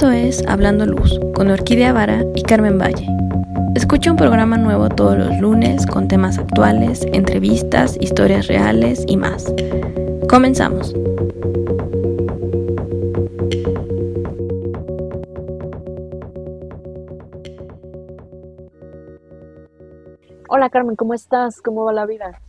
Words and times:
Esto 0.00 0.12
es 0.12 0.42
Hablando 0.48 0.86
Luz 0.86 1.20
con 1.34 1.50
Orquídea 1.50 1.92
Vara 1.92 2.24
y 2.34 2.42
Carmen 2.42 2.78
Valle. 2.78 3.06
Escucha 3.74 4.10
un 4.10 4.16
programa 4.16 4.56
nuevo 4.56 4.88
todos 4.88 5.18
los 5.18 5.38
lunes 5.40 5.84
con 5.86 6.08
temas 6.08 6.38
actuales, 6.38 7.06
entrevistas, 7.12 7.98
historias 8.00 8.46
reales 8.46 9.04
y 9.06 9.18
más. 9.18 9.52
Comenzamos. 10.26 10.94
Hola 20.48 20.70
Carmen, 20.70 20.96
¿cómo 20.96 21.12
estás? 21.12 21.60
¿Cómo 21.60 21.84
va 21.84 21.92
la 21.92 22.06
vida? 22.06 22.40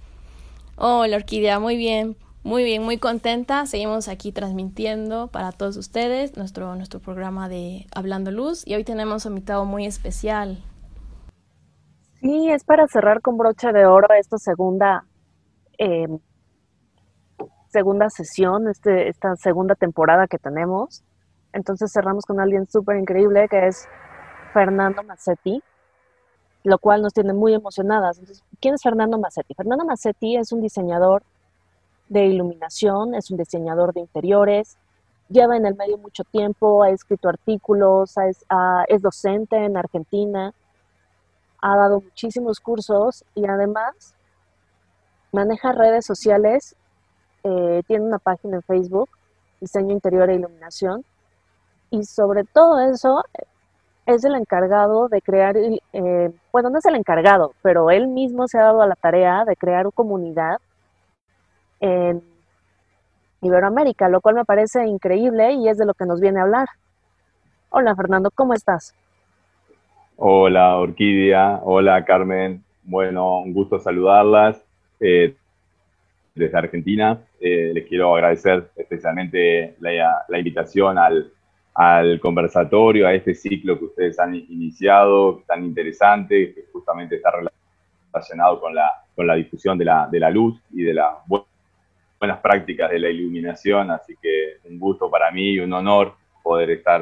Hola 0.77 1.17
Orquídea, 1.17 1.59
muy 1.59 1.75
bien. 1.75 2.15
Muy 2.43 2.63
bien, 2.63 2.81
muy 2.81 2.97
contenta. 2.97 3.67
Seguimos 3.67 4.07
aquí 4.07 4.31
transmitiendo 4.31 5.27
para 5.27 5.51
todos 5.51 5.77
ustedes 5.77 6.37
nuestro, 6.37 6.75
nuestro 6.75 6.99
programa 6.99 7.47
de 7.47 7.85
Hablando 7.93 8.31
Luz 8.31 8.63
y 8.65 8.73
hoy 8.73 8.83
tenemos 8.83 9.27
un 9.27 9.33
invitado 9.33 9.63
muy 9.65 9.85
especial. 9.85 10.57
Sí, 12.19 12.49
es 12.49 12.63
para 12.63 12.87
cerrar 12.87 13.21
con 13.21 13.37
broche 13.37 13.71
de 13.71 13.85
oro 13.85 14.07
esta 14.19 14.39
segunda, 14.39 15.05
eh, 15.77 16.07
segunda 17.69 18.09
sesión, 18.09 18.67
este, 18.67 19.07
esta 19.07 19.35
segunda 19.35 19.75
temporada 19.75 20.25
que 20.25 20.39
tenemos. 20.39 21.03
Entonces 21.53 21.91
cerramos 21.93 22.25
con 22.25 22.39
alguien 22.39 22.65
súper 22.65 22.97
increíble 22.97 23.47
que 23.49 23.67
es 23.67 23.87
Fernando 24.51 25.03
Massetti, 25.03 25.61
lo 26.63 26.79
cual 26.79 27.03
nos 27.03 27.13
tiene 27.13 27.33
muy 27.33 27.53
emocionadas. 27.53 28.17
Entonces, 28.17 28.43
¿quién 28.59 28.73
es 28.73 28.81
Fernando 28.81 29.19
Massetti? 29.19 29.53
Fernando 29.53 29.85
Massetti 29.85 30.37
es 30.37 30.51
un 30.51 30.61
diseñador 30.61 31.21
de 32.11 32.25
iluminación, 32.25 33.15
es 33.15 33.31
un 33.31 33.37
diseñador 33.37 33.93
de 33.93 34.01
interiores, 34.01 34.77
lleva 35.29 35.55
en 35.55 35.65
el 35.65 35.75
medio 35.75 35.97
mucho 35.97 36.25
tiempo, 36.25 36.83
ha 36.83 36.89
escrito 36.89 37.29
artículos, 37.29 38.15
es, 38.17 39.01
docente 39.01 39.55
en 39.55 39.77
Argentina, 39.77 40.53
ha 41.61 41.77
dado 41.77 42.01
muchísimos 42.01 42.59
cursos 42.59 43.23
y 43.33 43.45
además 43.45 44.13
maneja 45.31 45.71
redes 45.71 46.05
sociales, 46.05 46.75
eh, 47.45 47.81
tiene 47.87 48.03
una 48.03 48.19
página 48.19 48.57
en 48.57 48.63
Facebook, 48.63 49.09
Diseño 49.61 49.93
Interior 49.93 50.29
e 50.29 50.35
Iluminación, 50.35 51.05
y 51.91 52.03
sobre 52.03 52.43
todo 52.43 52.81
eso 52.81 53.23
es 54.05 54.25
el 54.25 54.35
encargado 54.35 55.07
de 55.07 55.21
crear, 55.21 55.55
eh, 55.55 56.29
bueno, 56.51 56.69
no 56.69 56.79
es 56.79 56.85
el 56.85 56.95
encargado, 56.95 57.53
pero 57.61 57.89
él 57.89 58.09
mismo 58.09 58.49
se 58.49 58.57
ha 58.57 58.63
dado 58.63 58.81
a 58.81 58.87
la 58.87 58.95
tarea 58.95 59.45
de 59.45 59.55
crear 59.55 59.85
una 59.85 59.91
comunidad 59.91 60.59
en 61.81 62.23
Iberoamérica, 63.41 64.07
lo 64.07 64.21
cual 64.21 64.35
me 64.35 64.45
parece 64.45 64.85
increíble 64.85 65.53
y 65.53 65.67
es 65.67 65.77
de 65.77 65.85
lo 65.85 65.93
que 65.93 66.05
nos 66.05 66.21
viene 66.21 66.39
a 66.39 66.43
hablar. 66.43 66.67
Hola 67.69 67.95
Fernando, 67.95 68.29
¿cómo 68.33 68.53
estás? 68.53 68.95
Hola 70.15 70.77
Orquídea, 70.77 71.59
hola 71.63 72.05
Carmen, 72.05 72.63
bueno, 72.83 73.39
un 73.39 73.53
gusto 73.53 73.79
saludarlas 73.79 74.63
eh, 74.99 75.35
desde 76.35 76.57
Argentina. 76.57 77.19
Eh, 77.39 77.71
les 77.73 77.87
quiero 77.87 78.15
agradecer 78.15 78.69
especialmente 78.75 79.75
la, 79.79 80.37
invitación 80.37 80.97
al, 80.99 81.31
conversatorio, 82.19 83.07
a 83.07 83.13
este 83.15 83.33
ciclo 83.33 83.79
que 83.79 83.85
ustedes 83.85 84.19
han 84.19 84.35
iniciado, 84.35 85.41
tan 85.47 85.65
interesante, 85.65 86.53
que 86.53 86.65
justamente 86.71 87.15
está 87.15 87.31
relacionado 88.13 88.59
con 88.59 88.75
la, 88.75 88.91
con 89.15 89.25
la 89.25 89.33
difusión 89.33 89.77
de 89.79 89.85
la, 89.85 90.07
de 90.11 90.19
la 90.19 90.29
luz 90.29 90.61
y 90.71 90.83
de 90.83 90.93
la 90.93 91.17
buenas 92.21 92.39
prácticas 92.39 92.91
de 92.91 92.99
la 92.99 93.09
iluminación, 93.09 93.89
así 93.89 94.15
que 94.21 94.57
un 94.69 94.77
gusto 94.77 95.09
para 95.09 95.31
mí 95.31 95.53
y 95.53 95.59
un 95.59 95.73
honor 95.73 96.13
poder 96.43 96.69
estar 96.69 97.01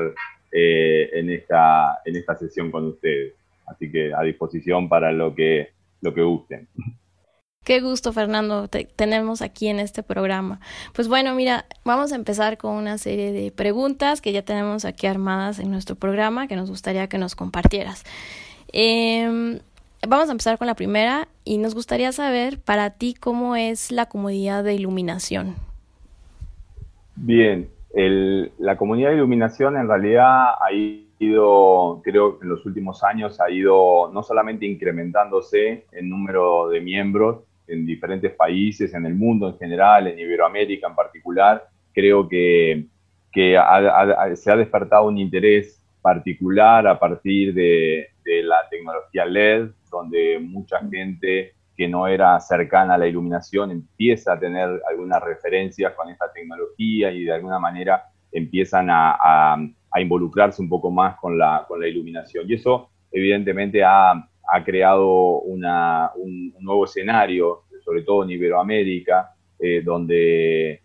eh, 0.50 1.10
en, 1.12 1.30
esta, 1.30 2.00
en 2.06 2.16
esta 2.16 2.38
sesión 2.38 2.72
con 2.72 2.86
ustedes. 2.86 3.34
Así 3.68 3.92
que 3.92 4.14
a 4.14 4.22
disposición 4.22 4.88
para 4.88 5.12
lo 5.12 5.36
que, 5.36 5.72
lo 6.00 6.14
que 6.14 6.22
gusten. 6.22 6.70
Qué 7.66 7.82
gusto, 7.82 8.14
Fernando, 8.14 8.70
te 8.70 8.86
tenemos 8.86 9.42
aquí 9.42 9.68
en 9.68 9.80
este 9.80 10.04
programa. 10.04 10.62
Pues 10.94 11.10
bueno, 11.10 11.36
mira, 11.36 11.66
vamos 11.84 12.14
a 12.14 12.16
empezar 12.16 12.58
con 12.58 12.76
una 12.76 12.98
serie 12.98 13.34
de 13.34 13.52
preguntas 13.52 14.22
que 14.22 14.32
ya 14.32 14.44
tenemos 14.44 14.86
aquí 14.86 15.06
armadas 15.06 15.60
en 15.60 15.70
nuestro 15.70 15.98
programa 15.98 16.48
que 16.48 16.56
nos 16.56 16.70
gustaría 16.70 17.10
que 17.10 17.18
nos 17.18 17.36
compartieras. 17.36 18.06
Eh, 18.72 19.60
Vamos 20.08 20.30
a 20.30 20.32
empezar 20.32 20.58
con 20.58 20.68
la 20.68 20.76
primera 20.76 21.28
y 21.44 21.58
nos 21.58 21.76
gustaría 21.76 22.12
saber 22.14 22.58
para 22.60 22.92
ti 22.92 23.14
cómo 23.14 23.58
es 23.58 23.92
la 23.92 24.08
comunidad 24.08 24.64
de 24.64 24.74
iluminación. 24.74 25.56
Bien, 27.16 27.70
la 27.94 28.78
comunidad 28.78 29.10
de 29.10 29.16
iluminación 29.16 29.76
en 29.76 29.90
realidad 29.90 30.52
ha 30.62 30.72
ido, 30.72 32.02
creo 32.02 32.40
que 32.40 32.46
en 32.46 32.50
los 32.50 32.66
últimos 32.66 33.04
años 33.04 33.42
ha 33.42 33.52
ido 33.52 34.10
no 34.14 34.24
solamente 34.24 34.66
incrementándose 34.66 35.86
en 35.92 36.10
número 36.10 36.70
de 36.70 36.80
miembros 36.80 37.44
en 37.68 37.86
diferentes 37.86 38.32
países, 38.32 38.94
en 38.94 39.06
el 39.06 39.16
mundo 39.16 39.50
en 39.50 39.58
general, 39.58 40.08
en 40.08 40.18
Iberoamérica 40.18 40.88
en 40.88 40.96
particular, 40.96 41.68
creo 41.94 42.28
que, 42.28 42.86
que 43.34 43.58
se 44.36 44.52
ha 44.52 44.56
despertado 44.56 45.08
un 45.08 45.18
interés 45.18 45.79
particular 46.02 46.88
a 46.88 47.00
partir 47.00 47.54
de, 47.54 48.08
de 48.24 48.44
la 48.44 48.58
tecnología 48.70 49.26
LED, 49.26 49.70
donde 49.92 50.40
mucha 50.40 50.80
gente 50.90 51.54
que 51.80 51.88
no 51.88 52.08
era 52.08 52.38
cercana 52.42 52.96
a 52.96 52.98
la 52.98 53.08
iluminación 53.08 53.72
empieza 53.72 54.34
a 54.34 54.40
tener 54.40 54.82
algunas 54.90 55.24
referencias 55.24 55.94
con 55.94 56.10
esta 56.10 56.32
tecnología 56.32 57.10
y 57.10 57.24
de 57.24 57.32
alguna 57.32 57.58
manera 57.58 58.04
empiezan 58.34 58.88
a, 58.90 59.58
involucrarse 59.98 60.62
un 60.62 60.70
poco 60.70 60.92
más 60.92 61.18
con 61.18 61.38
la, 61.38 61.66
con 61.68 61.80
la 61.80 61.88
iluminación. 61.88 62.46
Y 62.50 62.56
eso 62.56 62.90
evidentemente 63.12 63.82
ha, 63.84 64.28
creado 64.66 65.40
un, 65.40 65.62
nuevo 66.60 66.84
escenario, 66.84 67.64
sobre 67.84 68.02
todo 68.04 68.24
en 68.24 68.32
Iberoamérica, 68.32 69.34
eh, 69.58 69.82
donde 69.82 70.82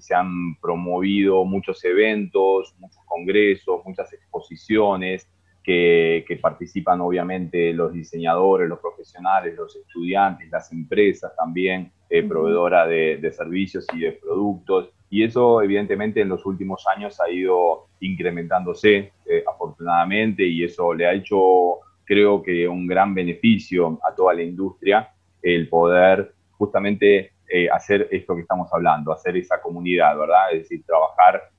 se 0.00 0.14
han 0.14 0.56
promovido 0.60 1.44
muchos 1.44 1.84
eventos, 1.84 2.74
muchos 2.78 3.02
congresos, 3.06 3.82
muchas 3.84 4.12
exposiciones, 4.12 5.28
que, 5.66 6.38
participan 6.40 7.00
obviamente 7.00 7.72
los 7.72 7.92
diseñadores, 7.92 8.68
los 8.68 8.78
profesionales, 8.78 9.56
los 9.56 9.74
estudiantes, 9.74 10.48
las 10.48 10.70
empresas 10.72 11.34
también, 11.36 11.90
eh, 12.08 12.22
proveedoras 12.22 12.88
de, 12.88 13.32
servicios 13.32 13.84
y 13.92 14.00
de 14.00 14.12
productos. 14.12 14.90
Y 15.10 15.24
eso 15.24 15.60
evidentemente 15.62 16.20
en 16.20 16.28
los 16.28 16.46
últimos 16.46 16.84
años 16.86 17.20
ha 17.20 17.28
ido 17.28 17.88
incrementándose 17.98 19.12
eh, 19.26 19.44
afortunadamente 19.52 20.46
y 20.46 20.62
eso 20.62 20.94
le 20.94 21.06
ha 21.06 21.14
hecho 21.14 21.80
creo 22.04 22.40
que 22.40 22.68
un 22.68 22.86
gran 22.86 23.14
beneficio 23.14 23.98
a 24.08 24.14
toda 24.14 24.34
la 24.34 24.42
industria 24.42 25.10
el 25.42 25.68
poder 25.68 26.32
justamente 26.52 27.32
eh, 27.48 27.68
hacer 27.70 28.08
esto 28.10 28.34
que 28.34 28.42
estamos 28.42 28.68
hablando, 28.72 29.12
hacer 29.12 29.36
esa 29.36 29.60
comunidad, 29.60 30.16
¿verdad? 30.18 30.52
Es 30.52 30.62
decir, 30.62 30.84
trabajar 30.84 31.50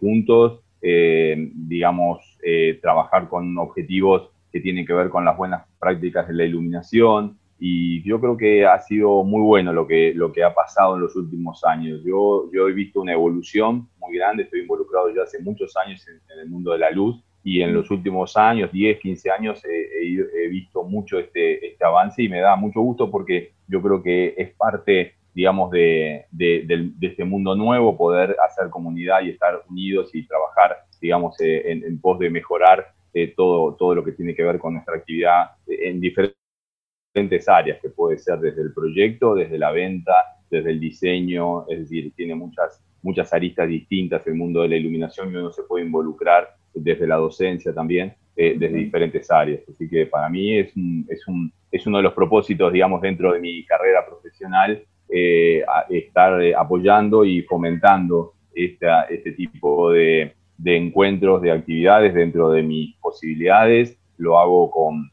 juntos 0.00 0.62
eh, 0.82 1.50
digamos, 1.54 2.38
eh, 2.42 2.78
trabajar 2.80 3.28
con 3.28 3.56
objetivos 3.58 4.30
que 4.50 4.60
tienen 4.60 4.86
que 4.86 4.94
ver 4.94 5.10
con 5.10 5.24
las 5.24 5.36
buenas 5.36 5.66
prácticas 5.78 6.26
de 6.26 6.34
la 6.34 6.44
iluminación. 6.44 7.38
Y 7.58 8.02
yo 8.02 8.18
creo 8.20 8.38
que 8.38 8.64
ha 8.64 8.78
sido 8.80 9.22
muy 9.22 9.42
bueno 9.42 9.72
lo 9.72 9.86
que, 9.86 10.14
lo 10.14 10.32
que 10.32 10.42
ha 10.42 10.54
pasado 10.54 10.94
en 10.94 11.02
los 11.02 11.14
últimos 11.14 11.62
años. 11.64 12.00
Yo, 12.02 12.50
yo 12.52 12.68
he 12.68 12.72
visto 12.72 13.02
una 13.02 13.12
evolución 13.12 13.88
muy 13.98 14.16
grande, 14.16 14.44
estoy 14.44 14.60
involucrado 14.60 15.14
ya 15.14 15.22
hace 15.22 15.40
muchos 15.40 15.76
años 15.76 16.06
en, 16.08 16.38
el 16.38 16.48
mundo 16.48 16.72
de 16.72 16.78
la 16.78 16.90
luz 16.90 17.22
y 17.44 17.60
en 17.60 17.74
los 17.74 17.90
últimos 17.90 18.36
años, 18.36 18.72
10, 18.72 19.00
15 19.00 19.30
años, 19.30 19.62
he, 19.64 20.44
he 20.44 20.48
visto 20.48 20.84
mucho 20.84 21.18
este, 21.18 21.66
este 21.66 21.84
avance 21.84 22.22
y 22.22 22.28
me 22.28 22.40
da 22.40 22.56
mucho 22.56 22.80
gusto 22.80 23.10
porque 23.10 23.52
yo 23.68 23.82
creo 23.82 24.02
que 24.02 24.34
es 24.36 24.50
parte 24.54 25.14
digamos, 25.34 25.70
de, 25.70 26.26
de, 26.30 26.90
este 27.00 27.24
mundo 27.24 27.54
nuevo, 27.54 27.96
poder 27.96 28.36
hacer 28.46 28.68
comunidad 28.70 29.22
y 29.22 29.30
estar 29.30 29.62
unidos 29.68 30.14
y 30.14 30.26
trabajar, 30.26 30.78
digamos, 31.00 31.40
eh, 31.40 31.70
en, 31.70 32.00
pos 32.00 32.18
de 32.18 32.30
mejorar 32.30 32.92
eh, 33.14 33.32
todo, 33.36 33.74
todo 33.74 33.94
lo 33.94 34.04
que 34.04 34.12
tiene 34.12 34.34
que 34.34 34.42
ver 34.42 34.58
con 34.58 34.74
nuestra 34.74 34.96
actividad 34.96 35.50
en 35.66 36.00
diferentes 36.00 37.48
áreas, 37.48 37.80
que 37.80 37.90
puede 37.90 38.18
ser 38.18 38.38
desde 38.38 38.62
el 38.62 38.72
proyecto, 38.72 39.34
desde 39.34 39.58
la 39.58 39.70
venta, 39.70 40.12
desde 40.50 40.70
el 40.70 40.80
diseño, 40.80 41.66
es 41.68 41.80
decir, 41.80 42.12
tiene 42.14 42.34
muchas, 42.34 42.82
muchas 43.02 43.32
aristas 43.32 43.68
distintas 43.68 44.26
el 44.26 44.34
mundo 44.34 44.62
de 44.62 44.68
la 44.68 44.76
iluminación 44.76 45.32
y 45.32 45.36
uno 45.36 45.52
se 45.52 45.62
puede 45.62 45.84
involucrar 45.84 46.56
desde 46.74 47.06
la 47.06 47.16
docencia 47.16 47.72
también, 47.72 48.14
eh, 48.36 48.56
desde 48.58 48.76
diferentes 48.76 49.30
áreas. 49.30 49.62
Así 49.68 49.88
que 49.88 50.06
para 50.06 50.28
mí 50.28 50.58
es, 50.58 50.72
es, 51.08 51.26
un, 51.28 51.52
es 51.70 51.86
uno 51.86 51.98
de 51.98 52.02
los 52.04 52.14
propósitos, 52.14 52.72
digamos, 52.72 53.00
dentro 53.00 53.32
de 53.32 53.40
mi 53.40 53.64
carrera 53.64 54.04
profesional, 54.06 54.82
eh, 55.12 55.64
estar 55.88 56.40
eh, 56.40 56.54
apoyando 56.54 57.24
y 57.24 57.42
fomentando 57.42 58.34
este 58.54 59.32
tipo 59.32 59.90
de, 59.90 60.34
encuentros, 60.64 61.42
de 61.42 61.50
actividades 61.50 62.14
dentro 62.14 62.50
de 62.50 62.62
mis 62.62 62.96
posibilidades. 62.96 63.98
Lo 64.18 64.38
hago 64.38 64.70
con, 64.70 65.10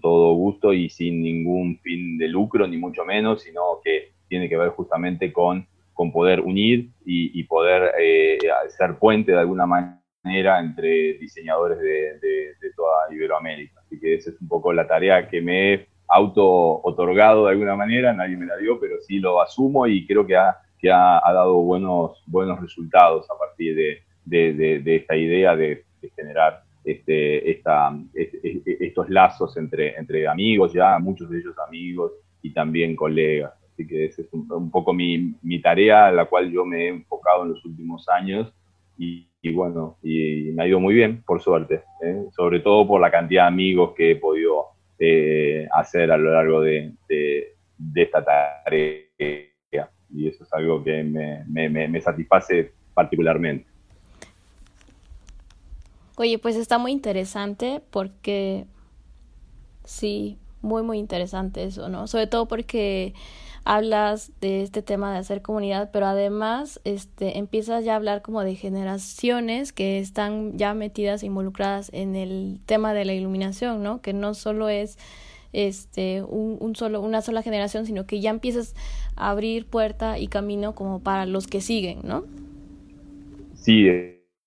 todo 0.00 0.34
gusto 0.34 0.72
y 0.74 0.90
sin 0.90 1.22
ningún 1.22 1.78
fin 1.78 2.18
de 2.18 2.28
lucro, 2.28 2.66
ni 2.66 2.76
mucho 2.76 3.04
menos, 3.04 3.42
sino 3.42 3.80
que 3.82 4.12
tiene 4.28 4.48
que 4.48 4.56
ver 4.56 4.70
justamente 4.70 5.32
con, 5.32 5.66
con 5.94 6.12
poder 6.12 6.40
unir 6.40 6.90
y, 7.04 7.42
poder 7.44 7.92
eh, 7.98 8.38
ser 8.68 8.98
puente 8.98 9.32
de 9.32 9.38
alguna 9.38 9.66
manera 9.66 10.60
entre 10.60 11.14
diseñadores 11.14 11.78
de, 11.78 12.54
toda 12.76 13.12
Iberoamérica. 13.12 13.80
Así 13.80 13.98
que 13.98 14.14
esa 14.14 14.30
es 14.30 14.40
un 14.40 14.48
poco 14.48 14.72
la 14.72 14.86
tarea 14.86 15.28
que 15.28 15.40
me 15.40 15.72
he 15.74 15.86
auto 16.10 16.80
otorgado 16.82 17.46
de 17.46 17.52
alguna 17.52 17.76
manera, 17.76 18.12
nadie 18.12 18.36
me 18.36 18.46
la 18.46 18.56
dio, 18.56 18.78
pero 18.80 18.96
sí 19.00 19.18
lo 19.18 19.40
asumo 19.40 19.86
y 19.86 20.06
creo 20.06 20.26
que 20.26 20.36
ha, 20.36 20.56
que 20.78 20.90
ha, 20.90 21.20
dado 21.32 21.56
buenos, 21.62 22.22
buenos 22.26 22.60
resultados 22.60 23.26
a 23.30 23.38
partir 23.38 23.76
de, 24.24 24.96
esta 24.96 25.16
idea 25.16 25.54
de, 25.56 25.84
generar 26.16 26.62
este, 26.84 27.50
esta, 27.50 27.94
estos 28.14 29.10
lazos 29.10 29.56
entre, 29.56 29.96
entre 29.98 30.26
amigos, 30.26 30.72
ya 30.72 30.98
muchos 30.98 31.28
de 31.30 31.38
ellos 31.38 31.54
amigos 31.66 32.12
y 32.42 32.52
también 32.52 32.96
colegas. 32.96 33.52
Así 33.72 33.86
que 33.86 34.06
esa 34.06 34.22
es 34.22 34.28
un, 34.32 34.70
poco 34.70 34.92
mi, 34.92 35.34
mi, 35.42 35.60
tarea, 35.60 36.06
a 36.06 36.12
la 36.12 36.24
cual 36.24 36.50
yo 36.50 36.64
me 36.64 36.84
he 36.84 36.88
enfocado 36.88 37.44
en 37.44 37.50
los 37.50 37.64
últimos 37.64 38.08
años 38.08 38.52
y, 38.98 39.26
bueno, 39.54 39.96
y, 40.02 40.50
me 40.52 40.62
ha 40.62 40.66
ido 40.66 40.80
muy 40.80 40.94
bien, 40.94 41.22
por 41.22 41.40
suerte, 41.40 41.82
¿eh? 42.02 42.24
sobre 42.36 42.60
todo 42.60 42.86
por 42.86 43.00
la 43.00 43.10
cantidad 43.10 43.44
de 43.44 43.48
amigos 43.48 43.94
que 43.96 44.12
he 44.12 44.16
podido 44.16 44.66
eh, 45.00 45.66
hacer 45.72 46.12
a 46.12 46.18
lo 46.18 46.32
largo 46.32 46.60
de, 46.60 46.92
de, 47.08 47.56
esta 47.96 48.24
tarea. 48.24 49.00
Y 50.12 50.28
eso 50.28 50.44
es 50.44 50.52
algo 50.52 50.82
que 50.84 51.02
me, 51.02 51.44
me, 51.48 51.88
me 51.88 52.00
satisface 52.00 52.72
particularmente. 52.94 53.66
Oye, 56.16 56.38
pues 56.38 56.56
está 56.56 56.76
muy 56.76 56.92
interesante 56.92 57.80
porque 57.90 58.66
sí, 59.84 60.38
muy, 60.60 60.82
muy 60.82 60.98
interesante 60.98 61.64
eso, 61.64 61.88
¿no? 61.88 62.06
Sobre 62.06 62.26
todo 62.26 62.46
porque 62.46 63.14
hablas 63.64 64.32
de 64.40 64.62
este 64.62 64.82
tema 64.82 65.12
de 65.12 65.18
hacer 65.18 65.42
comunidad, 65.42 65.90
pero 65.92 66.06
además 66.06 66.80
este, 66.84 67.38
empiezas 67.38 67.84
ya 67.84 67.94
a 67.94 67.96
hablar 67.96 68.22
como 68.22 68.42
de 68.42 68.54
generaciones 68.54 69.72
que 69.72 69.98
están 69.98 70.56
ya 70.56 70.74
metidas, 70.74 71.22
involucradas 71.22 71.90
en 71.92 72.16
el 72.16 72.60
tema 72.66 72.94
de 72.94 73.04
la 73.04 73.12
iluminación, 73.12 73.82
¿no? 73.82 74.00
Que 74.00 74.12
no 74.12 74.34
solo 74.34 74.68
es 74.68 74.98
este 75.52 76.22
un, 76.22 76.74
solo 76.76 77.00
una 77.00 77.22
sola 77.22 77.42
generación 77.42 77.84
sino 77.84 78.06
que 78.06 78.20
ya 78.20 78.30
empiezas 78.30 78.74
a 79.16 79.30
abrir 79.30 79.66
puerta 79.66 80.16
y 80.16 80.28
camino 80.28 80.74
como 80.74 81.02
para 81.02 81.26
los 81.26 81.48
que 81.48 81.60
siguen 81.60 82.00
no 82.04 82.24
sí 83.54 83.88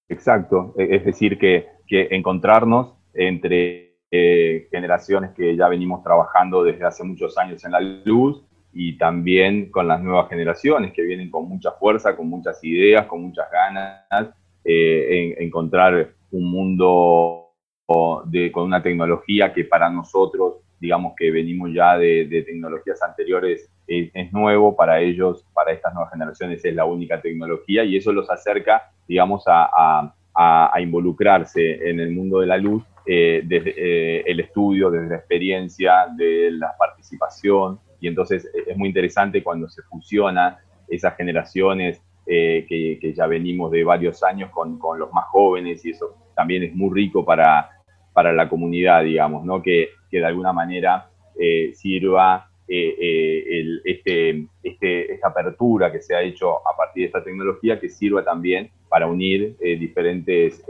exacto 0.08 0.74
e, 0.78 0.96
es 0.96 1.04
decir 1.04 1.38
que, 1.38 1.68
que 1.88 2.08
encontrarnos 2.12 2.94
entre 3.14 3.98
eh, 4.12 4.68
generaciones 4.72 5.32
que 5.32 5.56
ya 5.58 5.68
venimos 5.68 6.04
trabajando 6.04 6.64
desde 6.64 6.86
hace 6.86 7.04
muchos 7.04 7.38
años 7.38 7.66
en 7.66 7.72
la 7.72 7.82
luz 7.82 8.42
y 8.74 8.98
también 8.98 9.70
con 9.70 9.88
las 9.88 10.02
nuevas 10.02 10.30
generaciones 10.30 10.94
que 10.94 11.04
vienen 11.04 11.30
con 11.30 11.48
mucha 11.48 11.72
fuerza, 11.72 12.16
con 12.16 12.28
muchas 12.28 12.64
ideas, 12.64 13.06
con 13.06 13.22
muchas 13.22 13.46
ganas, 13.52 14.34
eh, 14.64 15.36
en, 15.38 15.46
encontrar 15.46 16.10
un 16.32 16.52
mundo 16.52 17.40
con 17.86 18.64
una 18.64 18.82
tecnología 18.82 19.54
que 19.54 19.66
para 19.66 19.90
nosotros, 19.90 20.56
digamos 20.80 21.14
que 21.16 21.30
venimos 21.30 21.72
ya 21.72 21.98
de, 21.98 22.44
tecnologías 22.46 23.02
anteriores, 23.04 23.70
es, 23.86 24.34
nuevo, 24.34 24.76
para 24.76 25.00
ellos, 25.02 25.46
para 25.54 25.74
estas 25.74 25.94
nuevas 25.94 26.12
generaciones 26.12 26.64
es 26.66 26.74
la 26.74 26.86
única 26.86 27.22
tecnología 27.22 27.84
y 27.84 27.98
eso 27.98 28.12
los 28.12 28.30
acerca, 28.32 28.92
digamos, 29.08 29.44
a, 29.46 30.14
a, 30.34 30.82
involucrarse 30.82 31.90
en 31.90 32.00
el 32.00 32.12
mundo 32.12 32.40
de 32.40 32.48
la 32.48 32.58
luz 32.58 32.84
eh, 33.06 33.42
desde 33.46 33.74
eh, 33.78 34.24
el 34.26 34.40
estudio, 34.40 34.90
desde 34.90 35.10
la 35.10 35.18
experiencia, 35.18 36.08
de 36.16 36.52
la 36.52 36.74
participación, 36.78 37.80
y 38.04 38.08
entonces 38.10 38.46
e, 38.54 38.72
es 38.72 38.78
muy 38.78 38.90
interesante 38.90 39.42
cuando 39.42 39.70
se 39.70 39.82
fusiona 39.84 40.60
esas 40.90 41.16
generaciones 41.16 42.02
eh, 42.28 42.66
que, 42.68 43.14
ya 43.14 43.28
venimos 43.28 43.72
de 43.72 43.84
varios 43.84 44.24
años 44.24 44.50
con, 44.52 44.78
con, 44.78 45.00
los 45.00 45.12
más 45.14 45.26
jóvenes 45.28 45.86
y 45.86 45.92
eso 45.92 46.16
también 46.36 46.64
es 46.64 46.76
muy 46.76 46.94
rico 46.94 47.24
para, 47.24 47.70
para 48.12 48.34
la 48.34 48.50
comunidad, 48.50 49.04
digamos, 49.04 49.46
¿no? 49.46 49.62
que, 49.62 49.90
que 50.12 50.18
de 50.18 50.26
alguna 50.26 50.52
manera 50.52 51.10
eh, 51.40 51.72
sirva 51.74 52.50
eh, 52.68 53.80
este, 53.86 54.48
este, 54.64 55.14
esta 55.14 55.28
apertura 55.30 55.92
que 55.92 56.02
se 56.02 56.16
ha 56.16 56.22
hecho 56.22 56.58
a 56.68 56.76
partir 56.76 57.04
de 57.04 57.08
esta 57.08 57.24
tecnología, 57.24 57.80
que 57.80 57.90
sirva 57.90 58.24
también 58.24 58.70
para 58.90 59.08
unir 59.08 59.58
diferentes 59.60 60.64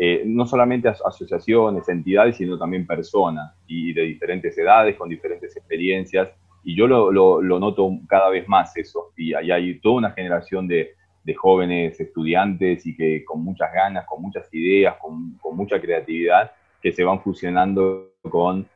eh, 0.00 0.22
no 0.24 0.46
solamente 0.46 0.88
asociaciones, 0.88 1.88
entidades, 1.88 2.36
sino 2.36 2.56
también 2.56 2.86
personas 2.86 3.52
y 3.66 3.92
de 3.92 4.02
diferentes 4.02 4.56
edades, 4.56 4.94
con 4.94 5.08
diferentes 5.08 5.56
experiencias. 5.56 6.32
Y 6.62 6.76
yo 6.76 6.86
lo, 6.86 7.10
lo, 7.10 7.58
noto 7.58 7.90
cada 8.08 8.28
vez 8.28 8.46
más 8.46 8.76
eso. 8.76 9.12
Y 9.16 9.34
ahí 9.34 9.50
hay 9.50 9.80
toda 9.80 9.96
una 9.96 10.12
generación 10.12 10.68
de, 10.68 10.90
de, 11.24 11.34
jóvenes 11.34 11.98
estudiantes 11.98 12.86
y 12.86 12.96
que 12.96 13.24
con 13.24 13.42
muchas 13.42 13.72
ganas, 13.72 14.06
con 14.06 14.22
muchas 14.22 14.48
ideas, 14.54 14.94
con, 15.00 15.36
con 15.38 15.56
mucha 15.56 15.80
creatividad, 15.80 16.52
que 16.80 16.92
se 16.92 17.02
van 17.02 17.20
fusionando 17.20 18.12
con, 18.22 18.68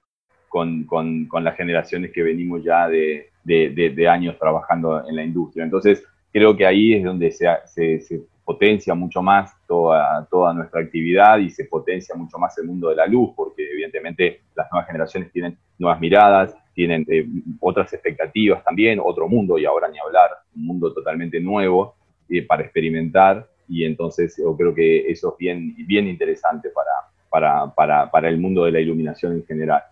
con, 0.48 0.82
con, 0.84 1.26
con 1.26 1.44
las 1.44 1.56
generaciones 1.56 2.10
que 2.10 2.24
venimos 2.24 2.64
ya 2.64 2.88
de, 2.88 3.30
de, 3.44 3.92
de, 3.94 4.08
años 4.08 4.36
trabajando 4.40 5.06
en 5.06 5.14
la 5.14 5.22
industria. 5.22 5.62
Entonces, 5.62 6.04
creo 6.32 6.56
que 6.56 6.66
ahí 6.66 6.94
es 6.94 7.04
donde 7.04 7.30
se, 7.30 7.46
se, 7.66 8.00
se 8.00 8.22
potencia 8.44 8.94
mucho 8.94 9.22
más 9.22 9.54
toda, 9.66 10.26
toda 10.30 10.52
nuestra 10.52 10.80
actividad 10.80 11.38
y 11.38 11.50
se 11.50 11.64
potencia 11.64 12.14
mucho 12.14 12.38
más 12.38 12.56
el 12.58 12.66
mundo 12.66 12.88
de 12.88 12.96
la 12.96 13.06
luz, 13.06 13.30
porque 13.36 13.70
evidentemente 13.70 14.42
las 14.54 14.70
nuevas 14.72 14.86
generaciones 14.86 15.30
tienen 15.32 15.56
nuevas 15.78 16.00
miradas, 16.00 16.56
tienen 16.74 17.04
eh, 17.08 17.26
otras 17.60 17.92
expectativas 17.92 18.64
también, 18.64 19.00
otro 19.02 19.28
mundo, 19.28 19.58
y 19.58 19.64
ahora 19.64 19.88
ni 19.88 19.98
hablar, 19.98 20.30
un 20.56 20.66
mundo 20.66 20.92
totalmente 20.92 21.40
nuevo 21.40 21.94
eh, 22.28 22.44
para 22.44 22.62
experimentar, 22.62 23.46
y 23.68 23.84
entonces 23.84 24.36
yo 24.36 24.56
creo 24.56 24.74
que 24.74 25.10
eso 25.10 25.32
es 25.32 25.38
bien, 25.38 25.74
bien 25.86 26.08
interesante 26.08 26.70
para, 26.70 26.90
para, 27.30 27.74
para, 27.74 28.10
para 28.10 28.28
el 28.28 28.38
mundo 28.38 28.64
de 28.64 28.72
la 28.72 28.80
iluminación 28.80 29.34
en 29.34 29.46
general. 29.46 29.82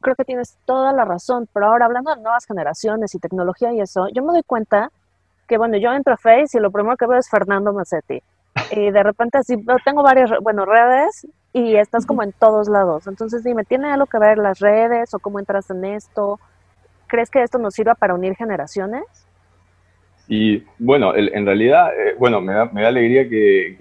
Creo 0.00 0.14
que 0.14 0.24
tienes 0.24 0.58
toda 0.66 0.92
la 0.92 1.06
razón, 1.06 1.48
pero 1.52 1.66
ahora 1.66 1.86
hablando 1.86 2.14
de 2.14 2.20
nuevas 2.20 2.44
generaciones 2.44 3.14
y 3.14 3.18
tecnología 3.18 3.72
y 3.72 3.80
eso, 3.80 4.08
yo 4.12 4.22
me 4.22 4.32
doy 4.32 4.42
cuenta 4.42 4.90
que 5.46 5.58
bueno, 5.58 5.76
yo 5.76 5.92
entro 5.92 6.14
a 6.14 6.16
Face 6.16 6.56
y 6.56 6.60
lo 6.60 6.70
primero 6.70 6.96
que 6.96 7.06
veo 7.06 7.18
es 7.18 7.28
Fernando 7.28 7.72
Macetti. 7.72 8.22
Y 8.70 8.90
de 8.90 9.02
repente 9.02 9.38
así, 9.38 9.56
tengo 9.84 10.02
varias, 10.02 10.30
bueno, 10.40 10.64
redes 10.64 11.26
y 11.52 11.76
estás 11.76 12.06
como 12.06 12.22
en 12.22 12.32
todos 12.32 12.68
lados. 12.68 13.06
Entonces 13.06 13.44
dime, 13.44 13.64
¿tiene 13.64 13.90
algo 13.90 14.06
que 14.06 14.18
ver 14.18 14.38
las 14.38 14.60
redes 14.60 15.14
o 15.14 15.18
cómo 15.18 15.38
entras 15.38 15.70
en 15.70 15.84
esto? 15.84 16.38
¿Crees 17.06 17.30
que 17.30 17.42
esto 17.42 17.58
nos 17.58 17.74
sirva 17.74 17.94
para 17.94 18.14
unir 18.14 18.34
generaciones? 18.34 19.04
Y 20.26 20.64
bueno, 20.78 21.14
en 21.14 21.44
realidad, 21.44 21.92
eh, 21.92 22.14
bueno, 22.18 22.40
me 22.40 22.54
da, 22.54 22.64
me 22.66 22.82
da 22.82 22.88
alegría 22.88 23.28
que, 23.28 23.76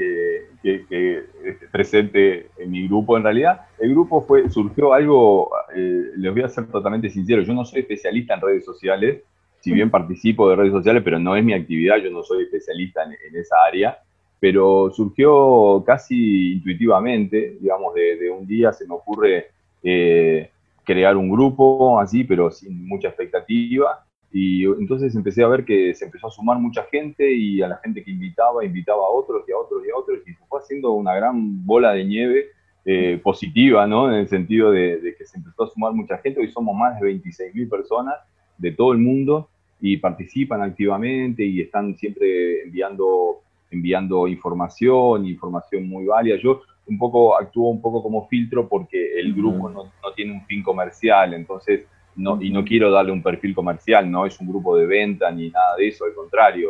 que, 0.61 0.85
que, 0.87 1.23
esté 1.45 1.67
presente 1.67 2.47
en 2.57 2.71
mi 2.71 2.87
grupo. 2.87 3.15
En 3.17 3.23
realidad, 3.23 3.61
el 3.79 3.91
grupo 3.91 4.21
fue, 4.21 4.49
surgió 4.49 4.93
algo, 4.93 5.49
eh, 5.75 6.11
les 6.17 6.33
voy 6.33 6.43
a 6.43 6.49
ser 6.49 6.67
totalmente 6.67 7.09
sincero, 7.09 7.41
yo 7.43 7.53
no 7.53 7.65
soy 7.65 7.81
especialista 7.81 8.33
en 8.33 8.41
redes 8.41 8.65
sociales, 8.65 9.23
si 9.63 9.71
bien 9.71 9.89
participo 9.89 10.49
de 10.49 10.57
redes 10.57 10.73
sociales, 10.73 11.03
pero 11.05 11.17
no 11.19 11.37
es 11.37 11.43
mi 11.43 11.53
actividad, 11.53 11.95
yo 11.95 12.11
no 12.11 12.21
soy 12.21 12.43
especialista 12.43 13.01
en, 13.03 13.33
esa 13.33 13.55
área, 13.65 13.97
pero 14.37 14.91
surgió 14.91 15.81
casi 15.87 16.55
intuitivamente, 16.55 17.57
digamos, 17.61 17.93
de, 17.93 18.29
un 18.29 18.45
día 18.45 18.73
se 18.73 18.85
me 18.85 18.93
ocurre 18.93 19.51
eh, 19.81 20.49
crear 20.83 21.15
un 21.15 21.29
grupo 21.29 21.97
así, 21.97 22.25
pero 22.25 22.51
sin 22.51 22.85
mucha 22.85 23.07
expectativa, 23.07 24.03
y 24.33 24.65
entonces 24.65 25.15
empecé 25.15 25.43
a 25.43 25.47
ver 25.47 25.63
que 25.63 25.93
se 25.93 26.03
empezó 26.03 26.27
a 26.27 26.31
sumar 26.31 26.57
mucha 26.57 26.83
gente 26.91 27.33
y 27.33 27.61
a 27.61 27.69
la 27.69 27.77
gente 27.77 28.03
que 28.03 28.11
invitaba, 28.11 28.65
invitaba 28.65 29.05
a 29.05 29.11
otros 29.11 29.45
y 29.47 29.53
a 29.53 29.57
otros 29.57 29.81
y 29.87 29.91
a 29.91 29.95
otros, 29.95 30.19
y 30.27 30.33
se 30.33 30.45
fue 30.45 30.59
haciendo 30.59 30.91
una 30.91 31.15
gran 31.15 31.65
bola 31.65 31.93
de 31.93 32.03
nieve 32.03 32.47
eh, 32.83 33.17
positiva, 33.23 33.87
¿no? 33.87 34.09
En 34.09 34.15
el 34.15 34.27
sentido 34.27 34.71
de, 34.71 35.15
que 35.17 35.25
se 35.25 35.37
empezó 35.37 35.63
a 35.63 35.69
sumar 35.69 35.93
mucha 35.93 36.17
gente, 36.17 36.41
hoy 36.41 36.51
somos 36.51 36.75
más 36.75 36.99
de 36.99 37.13
26.000 37.13 37.69
personas 37.69 38.15
de 38.57 38.71
todo 38.73 38.91
el 38.91 38.99
mundo, 38.99 39.49
y 39.85 39.97
participan 39.97 40.61
activamente 40.61 41.43
y 41.43 41.59
están 41.59 41.97
siempre 41.97 42.61
enviando, 42.61 43.41
enviando 43.69 44.29
información, 44.29 45.27
información 45.27 45.89
muy 45.89 46.05
válida. 46.05 46.37
Yo 46.41 46.61
un 46.87 46.97
poco 46.97 47.37
actúo 47.37 47.67
un 47.67 47.81
poco 47.81 48.01
como 48.01 48.25
filtro 48.29 48.69
porque 48.69 49.19
el 49.19 49.33
grupo 49.33 49.69
no, 49.69 49.83
no 49.83 50.13
tiene 50.15 50.31
un 50.31 50.45
fin 50.45 50.63
comercial, 50.63 51.33
entonces 51.33 51.85
no, 52.15 52.41
y 52.41 52.49
no 52.49 52.63
quiero 52.63 52.91
darle 52.91 53.11
un 53.11 53.21
perfil 53.21 53.53
comercial, 53.53 54.09
no 54.09 54.25
es 54.25 54.39
un 54.39 54.47
grupo 54.47 54.77
de 54.77 54.85
venta 54.85 55.29
ni 55.31 55.49
nada 55.49 55.75
de 55.75 55.89
eso, 55.89 56.05
al 56.05 56.13
contrario, 56.13 56.69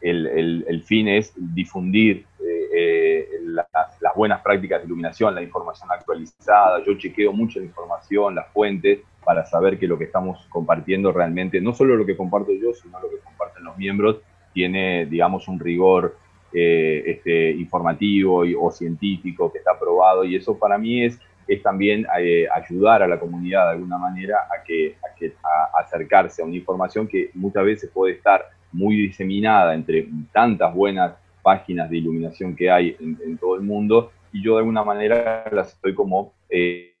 el, 0.00 0.26
el, 0.26 0.64
el 0.66 0.82
fin 0.82 1.06
es 1.06 1.32
difundir 1.36 2.26
eh, 2.40 2.68
eh, 2.74 3.28
las 3.44 4.14
buenas 4.16 4.42
prácticas 4.42 4.80
de 4.80 4.86
iluminación, 4.86 5.36
la 5.36 5.42
información 5.42 5.88
actualizada, 5.92 6.84
yo 6.84 6.98
chequeo 6.98 7.32
mucho 7.32 7.60
la 7.60 7.66
información, 7.66 8.34
las 8.34 8.48
fuentes, 8.52 9.02
para 9.24 9.44
saber 9.44 9.78
que 9.78 9.86
lo 9.86 9.98
que 9.98 10.04
estamos 10.04 10.46
compartiendo 10.48 11.12
realmente, 11.12 11.60
no 11.60 11.74
solo 11.74 11.96
lo 11.96 12.06
que 12.06 12.16
comparto 12.16 12.52
yo, 12.52 12.72
sino 12.72 13.00
lo 13.00 13.10
que 13.10 13.18
comparten 13.18 13.64
los 13.64 13.76
miembros, 13.76 14.18
tiene, 14.52 15.06
digamos, 15.06 15.48
un 15.48 15.60
rigor 15.60 16.16
eh, 16.52 17.02
este, 17.06 17.50
informativo 17.50 18.42
o 18.58 18.70
científico 18.70 19.52
que 19.52 19.58
está 19.58 19.78
probado 19.78 20.24
y 20.24 20.34
eso 20.34 20.58
para 20.58 20.78
mí 20.78 21.04
es, 21.04 21.20
es 21.46 21.62
también 21.62 22.06
eh, 22.18 22.46
ayudar 22.50 23.02
a 23.02 23.06
la 23.06 23.20
comunidad 23.20 23.66
de 23.66 23.72
alguna 23.72 23.98
manera 23.98 24.36
a, 24.50 24.62
que, 24.62 24.96
a, 25.42 25.78
acercarse 25.78 26.40
a 26.40 26.46
una 26.46 26.56
información 26.56 27.06
que 27.06 27.30
muchas 27.34 27.64
veces 27.64 27.90
puede 27.90 28.14
estar 28.14 28.46
muy 28.72 28.96
diseminada 28.96 29.74
entre 29.74 30.08
tantas 30.32 30.74
buenas 30.74 31.14
páginas 31.42 31.90
de 31.90 31.98
iluminación 31.98 32.56
que 32.56 32.70
hay 32.70 32.96
en, 32.98 33.36
todo 33.38 33.56
el 33.56 33.62
mundo. 33.62 34.12
Y 34.32 34.42
yo 34.42 34.54
de 34.54 34.60
alguna 34.60 34.84
manera 34.84 35.44
las 35.52 35.74
estoy 35.74 35.94
como 35.94 36.32
eh, 36.50 36.94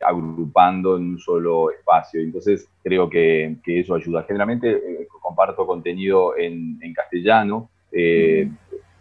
agrupando 0.00 0.96
en 0.96 1.10
un 1.10 1.18
solo 1.18 1.70
espacio. 1.70 2.20
Entonces 2.20 2.68
creo 2.82 3.08
que, 3.08 3.56
eso 3.66 3.94
ayuda. 3.94 4.24
Generalmente 4.24 4.70
eh, 4.70 5.08
comparto 5.20 5.66
contenido 5.66 6.36
en, 6.36 6.78
castellano, 6.94 7.70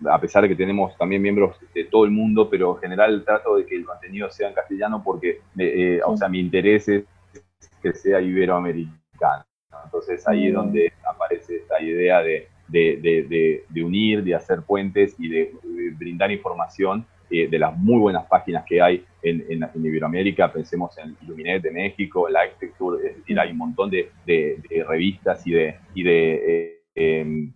a 0.09 0.19
pesar 0.19 0.43
de 0.43 0.49
que 0.49 0.55
tenemos 0.55 0.97
también 0.97 1.21
miembros 1.21 1.57
de 1.73 1.85
todo 1.85 2.05
el 2.05 2.11
mundo, 2.11 2.49
pero 2.49 2.75
en 2.75 2.81
general 2.81 3.23
trato 3.23 3.55
de 3.57 3.65
que 3.65 3.75
el 3.75 3.85
contenido 3.85 4.29
sea 4.29 4.49
en 4.49 4.53
castellano 4.53 5.01
porque, 5.03 5.41
o 6.05 6.17
sea, 6.17 6.29
mi 6.29 6.39
interés 6.39 6.87
es 6.89 7.05
que 7.81 7.93
sea 7.93 8.21
iberoamericano. 8.21 9.45
Entonces 9.83 10.27
ahí 10.27 10.47
es 10.47 10.53
donde 10.53 10.91
aparece 11.07 11.57
esta 11.57 11.81
idea 11.81 12.21
de, 12.21 12.47
de, 12.67 13.83
unir, 13.83 14.23
de 14.23 14.35
hacer 14.35 14.61
puentes 14.63 15.15
y 15.19 15.29
de, 15.29 15.53
brindar 15.97 16.31
información 16.31 17.05
eh, 17.29 17.47
de 17.47 17.59
las 17.59 17.75
muy 17.77 17.99
buenas 17.99 18.25
páginas 18.27 18.63
que 18.65 18.81
hay 18.81 19.03
en, 19.21 19.45
en, 19.49 19.85
Iberoamérica. 19.85 20.51
Pensemos 20.51 20.97
en 20.97 21.15
Illuminet 21.21 21.61
de 21.61 21.71
México, 21.71 22.29
la 22.29 22.41
Architecture, 22.41 23.07
es 23.07 23.17
decir, 23.17 23.39
hay 23.39 23.51
un 23.51 23.57
montón 23.57 23.89
de, 23.89 24.11
revistas 24.87 25.45
y 25.47 25.51
de, 25.51 25.75
y 25.93 26.03
de 26.03 26.33
eh, 26.47 26.81
em, 26.95 27.53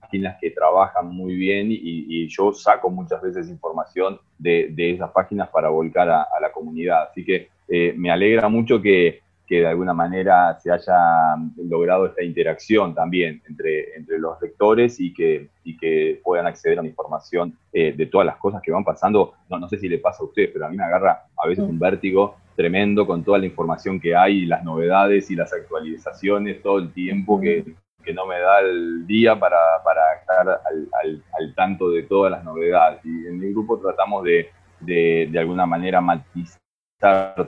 páginas 0.00 0.36
que 0.40 0.50
trabajan 0.50 1.06
muy 1.06 1.34
bien 1.34 1.68
y, 1.70 2.26
yo 2.28 2.52
saco 2.52 2.90
muchas 2.90 3.22
veces 3.22 3.48
información 3.48 4.18
de, 4.38 4.74
esas 4.76 5.10
páginas 5.12 5.48
para 5.50 5.68
volcar 5.68 6.08
a, 6.10 6.26
la 6.40 6.50
comunidad. 6.52 7.08
Así 7.10 7.24
que 7.24 7.48
eh, 7.68 7.94
me 7.96 8.10
alegra 8.10 8.48
mucho 8.48 8.80
que, 8.82 9.20
que 9.50 9.62
de 9.62 9.66
alguna 9.66 9.92
manera 9.92 10.56
se 10.60 10.70
haya 10.70 11.34
logrado 11.56 12.06
esta 12.06 12.22
interacción 12.22 12.94
también 12.94 13.42
entre, 13.48 13.96
entre 13.96 14.16
los 14.20 14.40
lectores 14.40 15.00
y 15.00 15.12
que, 15.12 15.50
y 15.64 15.76
que 15.76 16.20
puedan 16.22 16.46
acceder 16.46 16.78
a 16.78 16.82
la 16.82 16.88
información 16.88 17.58
eh, 17.72 17.92
de 17.92 18.06
todas 18.06 18.24
las 18.26 18.36
cosas 18.36 18.62
que 18.62 18.70
van 18.70 18.84
pasando. 18.84 19.34
No, 19.48 19.58
no 19.58 19.68
sé 19.68 19.78
si 19.78 19.88
le 19.88 19.98
pasa 19.98 20.22
a 20.22 20.26
usted, 20.26 20.50
pero 20.52 20.66
a 20.66 20.68
mí 20.68 20.76
me 20.76 20.84
agarra 20.84 21.24
a 21.36 21.48
veces 21.48 21.64
un 21.64 21.80
vértigo 21.80 22.36
tremendo 22.54 23.04
con 23.08 23.24
toda 23.24 23.38
la 23.38 23.46
información 23.46 23.98
que 23.98 24.14
hay, 24.14 24.46
las 24.46 24.62
novedades 24.62 25.28
y 25.32 25.34
las 25.34 25.52
actualizaciones 25.52 26.62
todo 26.62 26.78
el 26.78 26.92
tiempo 26.92 27.40
que, 27.40 27.74
que 28.04 28.14
no 28.14 28.26
me 28.26 28.38
da 28.38 28.60
el 28.60 29.04
día 29.04 29.36
para, 29.36 29.58
para 29.84 30.14
estar 30.20 30.48
al, 30.48 30.88
al, 31.02 31.24
al, 31.32 31.54
tanto 31.56 31.90
de 31.90 32.04
todas 32.04 32.30
las 32.30 32.44
novedades. 32.44 33.04
Y 33.04 33.26
en 33.26 33.40
mi 33.40 33.50
grupo 33.50 33.80
tratamos 33.80 34.22
de, 34.22 34.48
de, 34.78 35.28
de 35.28 35.38
alguna 35.40 35.66
manera 35.66 36.00
matizar 36.00 36.60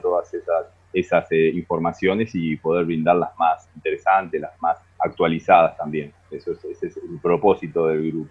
todas 0.01 0.33
esas 0.33 0.65
esas 0.93 1.31
eh, 1.31 1.49
informaciones 1.49 2.31
y 2.33 2.55
poder 2.57 2.85
brindarlas 2.85 3.31
más 3.37 3.67
interesantes, 3.75 4.39
las 4.41 4.61
más 4.61 4.77
actualizadas 4.99 5.75
también. 5.77 6.13
Eso 6.31 6.51
es, 6.51 6.63
ese 6.65 6.87
es 6.87 6.97
el 6.97 7.19
propósito 7.21 7.87
del 7.87 8.11
grupo. 8.11 8.29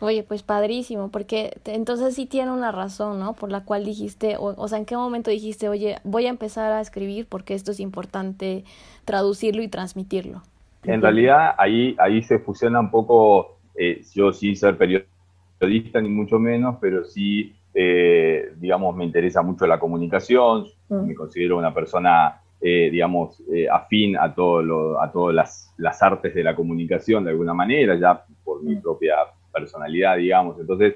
Oye, 0.00 0.22
pues 0.22 0.42
padrísimo, 0.42 1.10
porque 1.10 1.56
entonces 1.64 2.14
sí 2.14 2.26
tiene 2.26 2.50
una 2.50 2.70
razón, 2.70 3.18
¿no? 3.18 3.32
Por 3.32 3.50
la 3.50 3.64
cual 3.64 3.84
dijiste, 3.84 4.36
o, 4.36 4.54
o, 4.54 4.68
sea, 4.68 4.76
¿en 4.76 4.84
qué 4.84 4.94
momento 4.94 5.30
dijiste, 5.30 5.70
oye, 5.70 5.96
voy 6.04 6.26
a 6.26 6.28
empezar 6.28 6.70
a 6.72 6.82
escribir 6.82 7.26
porque 7.26 7.54
esto 7.54 7.70
es 7.70 7.80
importante 7.80 8.64
traducirlo 9.06 9.62
y 9.62 9.68
transmitirlo? 9.68 10.42
En 10.86 11.00
realidad 11.00 11.54
ahí, 11.58 11.96
ahí 11.98 12.22
se 12.22 12.38
fusiona 12.38 12.78
un 12.78 12.90
poco, 12.90 13.58
eh, 13.74 14.02
yo 14.14 14.32
sí 14.32 14.54
ser 14.54 14.76
periodista 14.76 16.00
ni 16.00 16.10
mucho 16.10 16.38
menos, 16.38 16.76
pero 16.80 17.04
sí 17.04 17.54
eh, 17.78 18.54
digamos, 18.56 18.96
me 18.96 19.04
interesa 19.04 19.42
mucho 19.42 19.66
la 19.66 19.78
comunicación, 19.78 20.64
mm. 20.88 21.08
me 21.08 21.14
considero 21.14 21.58
una 21.58 21.74
persona, 21.74 22.40
eh, 22.58 22.88
digamos, 22.90 23.42
eh, 23.52 23.68
afín 23.70 24.16
a, 24.16 24.34
todo 24.34 24.98
a 24.98 25.12
todas 25.12 25.34
las, 25.34 25.74
las, 25.76 26.02
artes 26.02 26.34
de 26.34 26.42
la 26.42 26.56
comunicación 26.56 27.24
de 27.24 27.32
alguna 27.32 27.52
manera, 27.52 27.94
ya 27.96 28.24
por 28.42 28.62
mi 28.62 28.76
mm. 28.76 28.80
propia 28.80 29.16
personalidad, 29.52 30.16
digamos. 30.16 30.58
Entonces, 30.58 30.94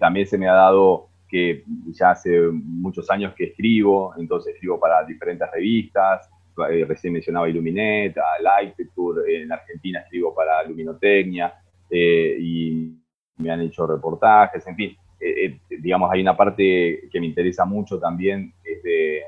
también 0.00 0.26
se 0.26 0.36
me 0.36 0.48
ha 0.48 0.54
dado 0.54 1.06
que 1.28 1.62
ya 1.92 2.10
hace 2.10 2.40
muchos 2.50 3.08
años 3.08 3.32
que 3.34 3.44
escribo, 3.44 4.12
entonces 4.18 4.54
escribo 4.54 4.80
para 4.80 5.04
diferentes 5.04 5.48
revistas, 5.52 6.28
recién 6.56 7.12
mencionaba 7.12 7.48
Illuminet, 7.48 8.16
Architecture, 8.18 9.42
en 9.42 9.52
Argentina 9.52 10.00
escribo 10.00 10.34
para 10.34 10.64
Luminotecnia, 10.64 11.54
y 11.90 12.96
me 13.36 13.50
han 13.50 13.60
hecho 13.60 13.86
reportajes, 13.86 14.66
en 14.66 14.74
fin, 14.74 14.96
eh, 15.18 15.58
eh, 15.70 15.76
digamos, 15.80 16.10
hay 16.12 16.20
una 16.20 16.36
parte 16.36 17.08
que 17.10 17.20
me 17.20 17.26
interesa 17.26 17.64
mucho 17.64 17.98
también, 17.98 18.52
es 18.64 18.82
de, 18.82 19.22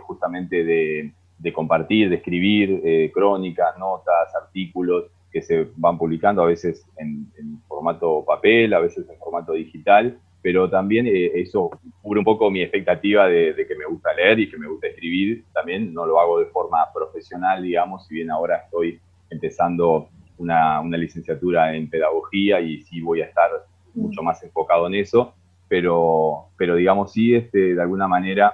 justamente 0.00 0.64
de, 0.64 1.52
compartir, 1.52 2.08
de 2.10 2.16
escribir 2.16 2.82
eh, 2.84 3.12
crónicas, 3.14 3.78
notas, 3.78 4.34
artículos 4.34 5.04
que 5.30 5.40
se 5.40 5.68
van 5.76 5.96
publicando 5.96 6.42
a 6.42 6.46
veces 6.46 6.84
en, 6.96 7.28
formato 7.68 8.24
papel, 8.26 8.74
a 8.74 8.80
veces 8.80 9.08
en 9.08 9.16
formato 9.18 9.52
digital, 9.52 10.18
pero 10.42 10.68
también 10.68 11.06
eso 11.06 11.70
cubre 12.02 12.18
un 12.18 12.24
poco 12.24 12.50
mi 12.50 12.60
expectativa 12.60 13.28
de, 13.28 13.54
que 13.68 13.74
me 13.76 13.84
gusta 13.84 14.12
leer 14.14 14.40
y 14.40 14.50
que 14.50 14.56
me 14.56 14.66
gusta 14.66 14.88
escribir. 14.88 15.44
También 15.52 15.94
no 15.94 16.06
lo 16.06 16.18
hago 16.18 16.40
de 16.40 16.46
forma 16.46 16.78
profesional, 16.92 17.62
digamos, 17.62 18.06
si 18.06 18.14
bien 18.14 18.30
ahora 18.30 18.56
estoy 18.56 18.98
empezando 19.30 20.08
una, 20.38 20.80
una 20.80 20.96
licenciatura 20.96 21.74
en 21.76 21.88
pedagogía 21.88 22.60
y 22.60 22.80
sí 22.82 23.00
voy 23.00 23.20
a 23.20 23.26
estar 23.26 23.50
mucho 23.98 24.22
más 24.22 24.42
enfocado 24.42 24.86
en 24.86 24.94
eso, 24.94 25.34
pero, 25.68 26.46
pero 26.56 26.76
digamos 26.76 27.12
sí, 27.12 27.34
este, 27.34 27.74
de 27.74 27.82
alguna 27.82 28.08
manera, 28.08 28.52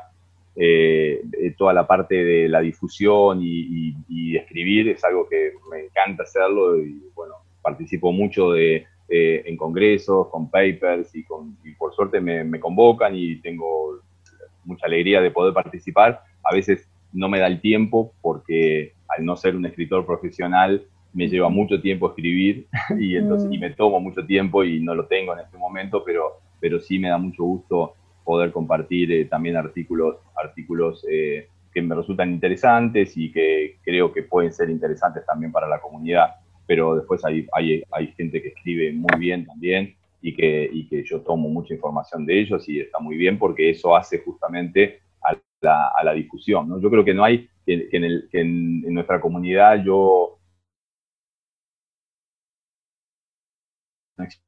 eh, 0.57 1.23
toda 1.57 1.73
la 1.73 1.87
parte 1.87 2.25
de 2.25 2.49
la 2.49 2.61
difusión 2.61 3.41
y, 3.43 3.95
escribir 4.37 4.89
es 4.89 5.05
algo 5.05 5.29
que 5.29 5.53
me 5.71 5.85
encanta 5.85 6.25
hacerlo 6.25 6.77
y 6.79 7.01
bueno, 7.15 7.35
participo 7.63 8.11
mucho 8.11 8.51
de, 8.51 8.85
eh, 9.09 9.43
en 9.47 9.57
congresos, 9.57 10.29
con 10.29 10.51
papers 10.51 11.15
y, 11.15 11.25
con, 11.25 11.57
por 11.79 11.95
suerte 11.95 12.21
me, 12.21 12.59
convocan 12.59 13.15
y 13.15 13.37
tengo 13.37 14.01
mucha 14.65 14.87
alegría 14.87 15.21
de 15.21 15.31
poder 15.31 15.55
participar. 15.55 16.23
A 16.43 16.55
veces 16.55 16.89
no 17.13 17.29
me 17.29 17.39
da 17.39 17.47
el 17.47 17.61
tiempo 17.61 18.13
porque 18.23 18.95
al 19.09 19.25
no 19.25 19.37
ser 19.37 19.57
un 19.57 19.67
escritor 19.67 20.05
profesional 20.07 20.85
me 21.15 21.29
lleva 21.29 21.49
mucho 21.49 21.81
tiempo 21.81 22.09
escribir 22.09 22.67
y 22.99 23.17
entonces 23.17 23.51
y 23.51 23.59
me 23.59 23.71
tomo 23.71 24.01
mucho 24.01 24.27
tiempo 24.27 24.65
y 24.65 24.81
no 24.81 24.95
lo 24.95 25.07
tengo 25.07 25.33
en 25.33 25.41
este 25.41 25.57
momento, 25.57 26.03
pero, 26.05 26.41
pero 26.61 26.81
sí 26.81 26.99
me 26.99 27.09
da 27.09 27.19
mucho 27.19 27.45
gusto 27.45 27.95
poder 28.25 28.53
compartir 28.53 29.13
eh, 29.13 29.25
también 29.27 29.57
artículos, 29.57 30.17
artículos 30.35 31.07
eh, 31.11 31.49
que 31.73 31.83
me 31.83 31.95
resultan 31.95 32.31
interesantes 32.31 33.17
y 33.17 33.31
que 33.31 33.77
creo 33.83 34.13
que 34.13 34.23
pueden 34.23 34.53
ser 34.53 34.71
interesantes 34.71 35.25
también 35.27 35.53
para 35.53 35.69
la 35.69 35.81
comunidad. 35.81 36.31
Pero 36.67 36.97
después 36.97 37.25
hay, 37.25 37.47
hay, 37.53 37.83
hay 37.91 38.07
gente 38.13 38.41
que 38.41 38.49
escribe 38.49 38.93
muy 38.93 39.19
bien 39.19 39.45
también 39.45 39.95
y 40.23 40.35
que, 40.35 40.69
y 40.73 40.89
que 40.89 41.05
yo 41.05 41.21
tomo 41.21 41.49
mucha 41.49 41.75
información 41.75 42.25
de 42.25 42.41
ellos 42.41 42.67
y 42.69 42.81
está 42.81 42.99
muy 42.99 43.17
bien 43.17 43.39
porque 43.39 43.71
eso 43.71 43.95
hace 43.95 44.21
justamente 44.21 45.01
a 45.23 45.37
la, 45.61 45.89
a 45.89 46.05
la 46.05 46.15
difusión. 46.15 46.69
¿no? 46.69 46.81
Yo 46.81 46.91
creo 46.91 47.05
que 47.05 47.13
no 47.13 47.25
hay, 47.25 47.49
que, 47.67 47.89
en, 47.93 48.05
el, 48.05 48.29
que 48.31 48.41
en, 48.41 48.85
en 48.87 48.95
nuestra 48.95 49.21
comunidad 49.21 49.85
yo 49.85 50.34
no 54.17 54.25
existe 54.25 54.45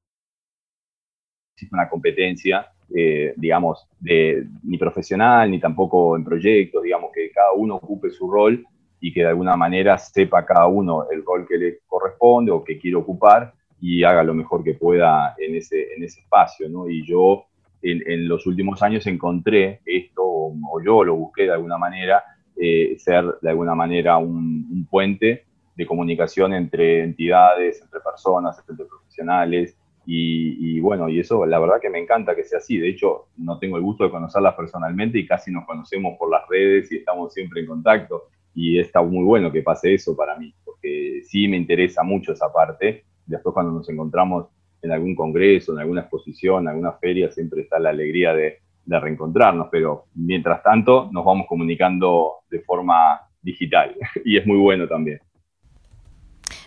una 1.72 1.88
competencia, 1.88 2.66
eh, 2.94 3.34
digamos, 3.36 3.88
ni 4.00 4.78
profesional, 4.78 5.50
ni 5.50 5.58
tampoco 5.58 6.16
en 6.16 6.24
proyectos, 6.24 6.82
digamos, 6.82 7.10
que 7.14 7.30
cada 7.30 7.52
uno 7.52 7.76
ocupe 7.76 8.10
su 8.10 8.30
rol 8.30 8.64
y 9.00 9.12
que 9.12 9.20
de 9.20 9.28
alguna 9.28 9.56
manera 9.56 9.98
sepa 9.98 10.44
cada 10.44 10.66
uno 10.66 11.08
el 11.10 11.24
rol 11.24 11.46
que 11.46 11.56
le 11.56 11.78
corresponde 11.86 12.50
o 12.50 12.62
que 12.62 12.78
quiere 12.78 12.96
ocupar 12.96 13.54
y 13.80 14.04
haga 14.04 14.22
lo 14.22 14.34
mejor 14.34 14.64
que 14.64 14.74
pueda 14.74 15.34
en 15.38 15.54
ese, 15.56 15.94
en 15.94 16.02
ese 16.02 16.20
espacio, 16.20 16.68
¿no? 16.68 16.88
Y 16.88 17.06
yo 17.06 17.46
en, 17.82 18.26
los 18.26 18.46
últimos 18.46 18.82
años 18.82 19.06
encontré 19.06 19.80
esto, 19.84 20.22
o, 20.24 20.80
yo 20.84 21.04
lo 21.04 21.14
busqué 21.14 21.44
de 21.44 21.52
alguna 21.52 21.78
manera, 21.78 22.22
eh, 22.56 22.96
ser 22.98 23.24
de 23.40 23.50
alguna 23.50 23.74
manera 23.74 24.16
un 24.16 24.86
puente 24.90 25.44
de 25.76 25.86
comunicación 25.86 26.54
entre 26.54 27.02
entidades, 27.02 27.82
entre 27.82 28.00
personas, 28.00 28.58
entre 28.58 28.86
profesionales. 29.16 29.76
Y, 30.08 30.78
bueno, 30.78 31.08
y 31.08 31.18
eso 31.18 31.44
la 31.46 31.58
verdad 31.58 31.80
que 31.82 31.90
me 31.90 31.98
encanta 31.98 32.36
que 32.36 32.44
sea 32.44 32.58
así. 32.58 32.78
De 32.78 32.88
hecho, 32.88 33.26
no 33.38 33.58
tengo 33.58 33.76
el 33.76 33.82
gusto 33.82 34.04
de 34.04 34.10
conocerlas 34.10 34.54
personalmente 34.54 35.18
y 35.18 35.26
casi 35.26 35.50
nos 35.50 35.66
conocemos 35.66 36.16
por 36.16 36.30
las 36.30 36.48
redes 36.48 36.92
y 36.92 36.98
estamos 36.98 37.32
siempre 37.32 37.60
en 37.60 37.66
contacto. 37.66 38.24
Y 38.54 38.78
está 38.78 39.02
muy 39.02 39.24
bueno 39.24 39.50
que 39.50 39.62
pase 39.62 39.94
eso 39.94 40.16
para 40.16 40.38
mí, 40.38 40.54
porque 40.64 41.22
sí 41.24 41.48
me 41.48 41.56
interesa 41.56 42.04
mucho 42.04 42.32
esa 42.32 42.52
parte. 42.52 43.04
Después 43.26 43.52
cuando 43.52 43.72
nos 43.72 43.88
encontramos 43.88 44.46
en 44.80 44.92
algún 44.92 45.16
congreso, 45.16 45.72
en 45.72 45.80
alguna 45.80 46.02
exposición, 46.02 46.62
en 46.62 46.68
alguna 46.68 46.92
feria, 46.92 47.30
siempre 47.30 47.62
está 47.62 47.78
la 47.80 47.90
alegría 47.90 48.32
de, 48.32 48.60
de 48.84 49.00
reencontrarnos, 49.00 49.68
pero 49.70 50.04
mientras 50.14 50.62
tanto 50.62 51.10
nos 51.12 51.24
vamos 51.24 51.46
comunicando 51.48 52.36
de 52.48 52.60
forma 52.60 53.20
digital 53.42 53.96
y 54.24 54.36
es 54.36 54.46
muy 54.46 54.58
bueno 54.58 54.86
también. 54.86 55.18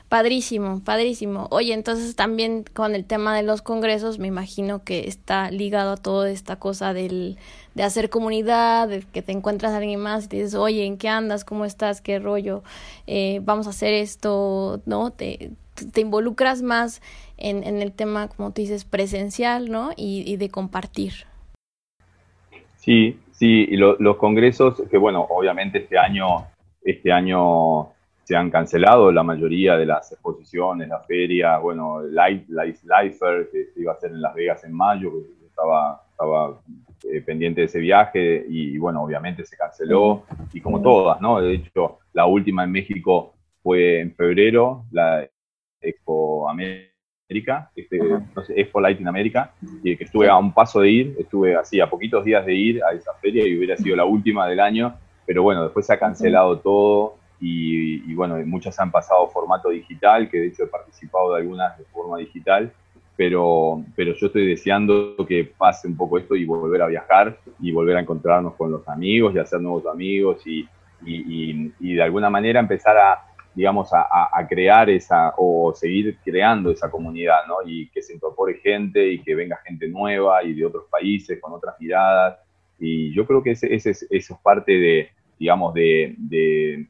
Padrísimo, 0.09 0.81
padrísimo. 0.83 1.47
Oye, 1.51 1.71
entonces 1.71 2.15
también 2.15 2.65
con 2.73 2.95
el 2.95 3.05
tema 3.05 3.35
de 3.35 3.43
los 3.43 3.61
congresos, 3.61 4.17
me 4.17 4.27
imagino 4.27 4.83
que 4.83 5.07
está 5.07 5.51
ligado 5.51 5.91
a 5.91 5.97
toda 5.97 6.31
esta 6.31 6.55
cosa 6.55 6.95
del, 6.95 7.37
de 7.75 7.83
hacer 7.83 8.09
comunidad, 8.09 8.87
de 8.87 9.01
que 9.01 9.21
te 9.21 9.31
encuentras 9.33 9.71
a 9.73 9.77
alguien 9.77 9.99
más 9.99 10.25
y 10.25 10.29
te 10.29 10.37
dices, 10.37 10.55
oye, 10.55 10.83
¿en 10.87 10.97
qué 10.97 11.09
andas? 11.09 11.45
¿Cómo 11.45 11.63
estás? 11.63 12.01
¿Qué 12.01 12.17
rollo? 12.17 12.63
Eh, 13.05 13.39
vamos 13.43 13.67
a 13.67 13.69
hacer 13.69 13.93
esto, 13.93 14.81
¿no? 14.87 15.11
Te, 15.11 15.51
te 15.93 16.01
involucras 16.01 16.63
más 16.63 17.03
en, 17.37 17.63
en 17.63 17.79
el 17.83 17.91
tema, 17.91 18.29
como 18.29 18.49
tú 18.49 18.63
dices, 18.63 18.85
presencial, 18.85 19.69
¿no? 19.69 19.91
Y, 19.95 20.23
y 20.25 20.37
de 20.37 20.49
compartir. 20.49 21.13
Sí, 22.77 23.19
sí, 23.31 23.67
y 23.69 23.77
los 23.77 24.17
congresos, 24.17 24.81
que 24.89 24.97
bueno, 24.97 25.27
obviamente 25.29 25.77
este 25.83 25.99
año, 25.99 26.47
este 26.81 27.11
año 27.11 27.89
se 28.29 28.36
han 28.36 28.51
cancelado 28.51 29.12
la 29.12 29.24
mayoría 29.24 29.75
de 29.75 29.88
las 29.88 30.12
exposiciones, 30.12 30.88
la 30.88 31.00
feria, 31.00 31.57
bueno, 31.57 32.03
Life, 32.03 32.45
Life, 32.50 32.86
Lifer, 32.86 33.50
que 33.51 33.71
se 33.74 33.81
iba 33.81 33.93
a 33.93 33.95
hacer 33.95 34.12
en 34.12 34.21
Las 34.21 34.36
Vegas 34.36 34.63
en 34.65 34.71
mayo, 34.71 35.12
que 35.12 35.48
estaba, 35.48 36.03
estaba 36.12 36.62
eh, 37.12 37.21
pendiente 37.21 37.62
de 37.62 37.65
ese 37.65 37.79
viaje 37.79 38.45
y, 38.48 38.77
bueno, 38.77 39.01
obviamente 39.01 39.43
se 39.43 39.57
canceló, 39.57 40.25
y 40.53 40.62
como 40.62 40.79
todas, 40.79 41.19
¿no? 41.19 41.41
De 41.41 41.53
hecho, 41.55 41.98
la 42.13 42.27
última 42.27 42.65
en 42.65 42.71
México 42.71 43.33
fue 43.63 44.00
en 44.00 44.13
febrero, 44.13 44.86
la 44.91 45.27
Expo 45.81 46.48
América, 46.51 47.71
este, 47.75 47.98
no 47.98 48.43
sé, 48.43 48.62
Expo 48.62 48.79
América, 49.07 49.53
y 49.81 49.98
que 49.98 50.03
estuve 50.03 50.29
a 50.29 50.38
un 50.38 50.53
paso 50.53 50.81
de 50.81 50.91
ir, 50.91 51.15
estuve 51.17 51.55
así 51.55 51.79
a 51.81 51.89
poquitos 51.89 52.24
días 52.24 52.45
de 52.45 52.53
ir 52.53 52.83
a 52.83 52.91
esa 52.91 53.12
feria 53.15 53.48
y 53.48 53.57
hubiera 53.57 53.75
sido 53.75 53.95
la 53.95 54.05
última 54.05 54.48
del 54.48 54.59
año, 54.59 54.93
pero 55.25 55.41
bueno, 55.41 55.63
después 55.63 55.88
se 55.88 55.93
ha 55.93 55.98
cancelado 55.98 56.59
todo, 56.59 57.18
y, 57.41 58.13
bueno, 58.15 58.36
muchas 58.46 58.79
han 58.79 58.91
pasado 58.91 59.29
formato 59.29 59.69
digital, 59.69 60.29
que 60.29 60.39
de 60.39 60.48
hecho 60.48 60.63
he 60.63 60.67
participado 60.67 61.34
de 61.34 61.41
algunas 61.41 61.77
de 61.77 61.86
forma 61.86 62.17
digital, 62.17 62.72
pero, 63.15 63.84
pero 63.96 64.13
yo 64.13 64.27
estoy 64.27 64.48
deseando 64.48 65.15
que 65.27 65.43
pase 65.58 65.88
un 65.88 65.96
poco 65.96 66.17
esto 66.17 66.36
y 66.36 66.46
volver 66.46 66.81
a 66.81 66.88
viajar 66.88 67.38
y 67.60 67.72
volver 67.72 67.98
a 67.98 68.01
encontrarnos 68.01 68.55
con 68.55 68.72
los 68.72 68.88
amigos 68.88 69.34
y 69.36 69.39
hacer 69.39 69.62
nuevos 69.62 69.86
amigos 69.86 70.46
y, 70.46 70.67
y, 71.05 71.74
y 71.79 71.93
de 71.96 72.01
alguna 72.01 72.29
manera 72.29 72.60
empezar 72.60 72.98
a, 72.98 73.25
digamos, 73.53 73.93
a, 73.93 74.29
a, 74.31 74.48
crear 74.48 74.89
esa 74.89 75.34
o 75.38 75.74
seguir 75.74 76.17
creando 76.24 76.72
esa 76.72 76.89
comunidad, 76.89 77.39
¿no? 77.48 77.55
Y 77.65 77.89
que 77.89 78.01
se 78.01 78.13
incorpore 78.13 78.55
gente 78.60 79.12
y 79.12 79.22
que 79.22 79.36
venga 79.36 79.60
gente 79.65 79.88
nueva 79.88 80.43
y 80.43 80.53
de 80.53 80.65
otros 80.65 80.86
países 80.89 81.39
con 81.41 81.51
otras 81.53 81.75
miradas. 81.79 82.39
Y 82.79 83.13
yo 83.13 83.25
creo 83.25 83.43
que 83.43 83.51
ese, 83.51 83.74
ese, 83.74 83.91
eso 83.91 84.08
es 84.10 84.39
parte 84.41 84.72
de, 84.72 85.10
digamos, 85.38 85.74
de, 85.74 86.15
de 86.17 86.88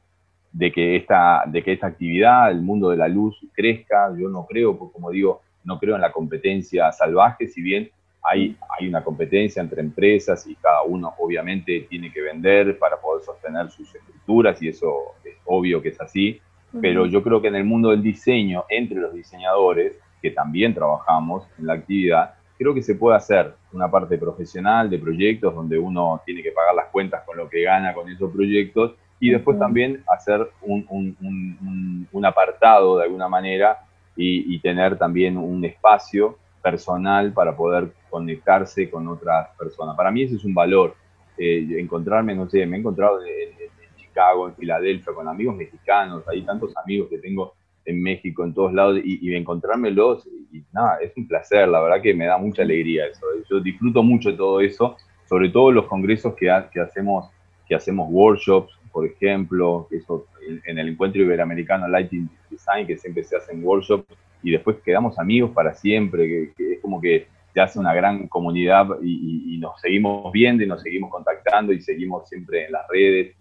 de 0.51 0.71
que 0.71 0.95
esta, 0.95 1.43
de 1.45 1.63
que 1.63 1.73
esta 1.73 1.87
actividad, 1.87 2.51
el 2.51 2.61
mundo 2.61 2.89
de 2.89 2.97
la 2.97 3.07
luz, 3.07 3.39
crezca. 3.53 4.13
Yo 4.17 4.29
no 4.29 4.45
creo, 4.45 4.77
pues, 4.77 4.91
como 4.91 5.11
digo, 5.11 5.41
no 5.63 5.79
creo 5.79 5.95
en 5.95 6.01
la 6.01 6.11
competencia 6.11 6.91
salvaje, 6.91 7.47
si 7.47 7.61
bien 7.61 7.89
hay, 8.23 8.57
hay 8.77 8.87
una 8.87 9.03
competencia 9.03 9.61
entre 9.61 9.81
empresas 9.81 10.45
y 10.47 10.55
cada 10.55 10.83
uno 10.83 11.13
obviamente 11.19 11.87
tiene 11.89 12.11
que 12.11 12.21
vender 12.21 12.77
para 12.77 12.99
poder 12.99 13.23
sostener 13.23 13.69
sus 13.69 13.93
estructuras 13.95 14.61
y 14.61 14.69
eso 14.69 14.93
es 15.23 15.35
obvio 15.45 15.81
que 15.81 15.89
es 15.89 16.01
así, 16.01 16.41
pero 16.81 17.05
yo 17.05 17.23
creo 17.23 17.41
que 17.41 17.47
en 17.47 17.55
el 17.55 17.63
mundo 17.63 17.89
del 17.89 18.03
diseño, 18.03 18.65
entre 18.69 18.99
los 18.99 19.13
diseñadores, 19.13 19.97
que 20.21 20.31
también 20.31 20.73
trabajamos 20.73 21.47
en 21.57 21.65
la 21.65 21.73
actividad, 21.73 22.35
creo 22.57 22.73
que 22.73 22.83
se 22.83 22.95
puede 22.95 23.15
hacer 23.15 23.55
una 23.71 23.89
parte 23.89 24.17
profesional 24.17 24.89
de 24.89 24.99
proyectos 24.99 25.55
donde 25.55 25.79
uno 25.79 26.21
tiene 26.25 26.43
que 26.43 26.51
pagar 26.51 26.75
las 26.75 26.87
cuentas 26.87 27.23
con 27.25 27.37
lo 27.37 27.49
que 27.49 27.63
gana 27.63 27.93
con 27.93 28.09
esos 28.09 28.31
proyectos 28.31 28.95
y 29.19 29.31
después 29.31 29.59
también 29.59 30.03
hacer 30.07 30.49
un, 30.61 30.85
un, 30.89 32.07
un, 32.11 32.25
apartado 32.25 32.97
de 32.97 33.03
alguna 33.03 33.27
manera 33.27 33.79
y, 34.15 34.55
y, 34.55 34.59
tener 34.59 34.97
también 34.97 35.37
un 35.37 35.63
espacio 35.65 36.37
personal 36.61 37.33
para 37.33 37.55
poder 37.55 37.91
conectarse 38.09 38.89
con 38.89 39.07
otras 39.07 39.49
personas. 39.57 39.95
Para 39.95 40.11
mí 40.11 40.23
ese 40.23 40.35
es 40.35 40.45
un 40.45 40.53
valor, 40.53 40.95
eh, 41.37 41.67
encontrarme, 41.77 42.35
no 42.35 42.49
sé, 42.49 42.65
me 42.65 42.77
he 42.77 42.79
encontrado 42.79 43.21
en, 43.23 43.49
Chicago, 43.97 44.47
en 44.47 44.55
Filadelfia, 44.55 45.13
con 45.13 45.27
amigos 45.27 45.55
mexicanos, 45.55 46.27
hay 46.27 46.41
tantos 46.41 46.75
amigos 46.77 47.09
que 47.09 47.19
tengo 47.19 47.53
en 47.85 48.01
México, 48.01 48.43
en 48.43 48.53
todos 48.53 48.73
lados, 48.73 48.99
y, 49.03 49.29
y 49.29 49.35
encontrármelos, 49.35 50.27
y, 50.51 50.63
nada, 50.73 50.97
es 51.01 51.15
un 51.15 51.27
placer, 51.27 51.67
la 51.67 51.79
verdad 51.79 52.01
que 52.01 52.13
me 52.13 52.25
da 52.25 52.37
mucha 52.37 52.63
alegría 52.63 53.05
eso. 53.05 53.25
Yo 53.49 53.59
disfruto 53.59 54.01
mucho 54.01 54.31
de 54.31 54.37
todo 54.37 54.61
eso, 54.61 54.97
sobre 55.27 55.49
todo 55.49 55.71
los 55.71 55.85
congresos 55.85 56.33
que, 56.35 56.47
que 56.71 56.79
hacemos 56.79 57.29
que 57.69 57.75
hacemos 57.75 58.07
workshops, 58.09 58.73
por 58.91 59.05
ejemplo, 59.05 59.87
eso, 59.91 60.27
en, 60.65 60.77
el 60.77 60.89
encuentro 60.89 61.21
iberoamericano 61.21 61.87
Lighting 61.87 62.29
Design, 62.49 62.87
que 62.87 62.97
siempre 62.97 63.23
se 63.23 63.37
hacen 63.37 63.63
workshops 63.63 64.05
y 64.41 64.51
después 64.51 64.77
quedamos 64.83 65.19
amigos 65.19 65.51
para 65.51 65.73
siempre, 65.73 66.53
que, 66.55 66.73
es 66.73 66.79
como 66.81 66.99
que 67.01 67.27
se 67.53 67.61
hace 67.61 67.79
una 67.79 67.93
gran 67.93 68.27
comunidad 68.27 68.87
y, 69.01 69.57
nos 69.59 69.79
seguimos 69.81 70.31
viendo 70.31 70.63
y 70.63 70.67
nos 70.67 70.81
seguimos 70.81 71.11
contactando 71.11 71.73
y 71.73 71.81
seguimos 71.81 72.29
siempre 72.29 72.65
en 72.65 72.71
las 72.71 72.87
redes. 72.87 73.35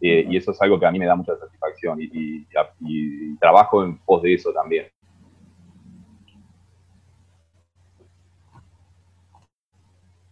Eh, 0.00 0.26
y 0.28 0.36
eso 0.36 0.50
es 0.50 0.62
algo 0.62 0.80
que 0.80 0.86
a 0.86 0.90
mí 0.90 0.98
me 0.98 1.04
da 1.06 1.14
mucha 1.14 1.36
satisfacción 1.36 1.98
y, 2.00 2.46
trabajo 3.38 3.84
en 3.84 3.98
pos 3.98 4.22
de 4.22 4.34
eso 4.34 4.52
también. 4.52 4.86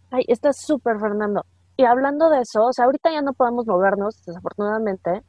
Ay, 0.09 0.25
está 0.27 0.51
súper, 0.51 0.99
Fernando. 0.99 1.45
Y 1.81 1.83
hablando 1.83 2.29
de 2.29 2.41
eso, 2.41 2.67
o 2.67 2.73
sea, 2.73 2.85
ahorita 2.85 3.11
ya 3.11 3.23
no 3.23 3.33
podemos 3.33 3.65
movernos, 3.65 4.23
desafortunadamente, 4.23 5.23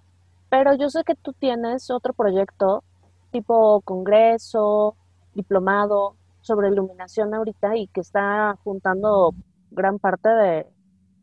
pero 0.51 0.75
yo 0.75 0.91
sé 0.91 1.03
que 1.03 1.15
tú 1.15 1.33
tienes 1.33 1.91
otro 1.91 2.13
proyecto 2.13 2.85
tipo 3.31 3.81
congreso, 3.81 4.95
diplomado 5.33 6.15
sobre 6.43 6.69
iluminación 6.69 7.33
ahorita 7.33 7.75
y 7.79 7.87
que 7.87 8.03
está 8.03 8.55
juntando 8.65 9.33
gran 9.71 9.99
parte 9.99 10.29
de 10.29 10.67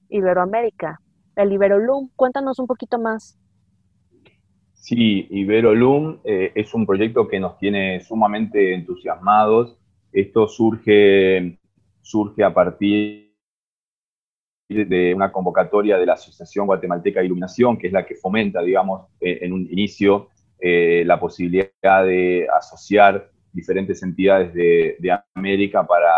Iberoamérica, 0.09 0.99
el 1.35 1.53
Iberolum. 1.53 2.09
Cuéntanos 2.15 2.57
un 2.57 2.65
poquito 2.65 2.97
más. 2.97 3.37
Sí, 4.73 5.27
Iberolum 5.29 6.21
eh, 6.23 6.53
es 6.55 6.73
un 6.73 6.87
proyecto 6.87 7.27
que 7.27 7.39
nos 7.39 7.55
tiene 7.59 7.99
sumamente 7.99 8.73
entusiasmados. 8.73 9.77
Esto 10.11 10.47
surge, 10.47 11.59
surge 12.01 12.43
a 12.43 12.51
partir 12.51 13.28
de 14.69 15.15
una 15.15 15.31
convocatoria 15.31 15.97
de 15.97 16.05
la 16.05 16.13
Asociación 16.13 16.67
Guatemalteca 16.67 17.19
de 17.19 17.25
Iluminación, 17.25 17.77
que 17.77 17.87
es 17.87 17.93
la 17.93 18.05
que 18.05 18.15
fomenta, 18.15 18.61
digamos, 18.61 19.07
eh, 19.19 19.39
en 19.41 19.51
un 19.51 19.67
inicio 19.71 20.29
eh, 20.59 21.03
la 21.05 21.19
posibilidad 21.19 22.05
de 22.05 22.47
asociar 22.55 23.31
diferentes 23.51 24.03
entidades 24.03 24.53
de, 24.53 24.95
América 25.33 25.87
para 25.87 26.11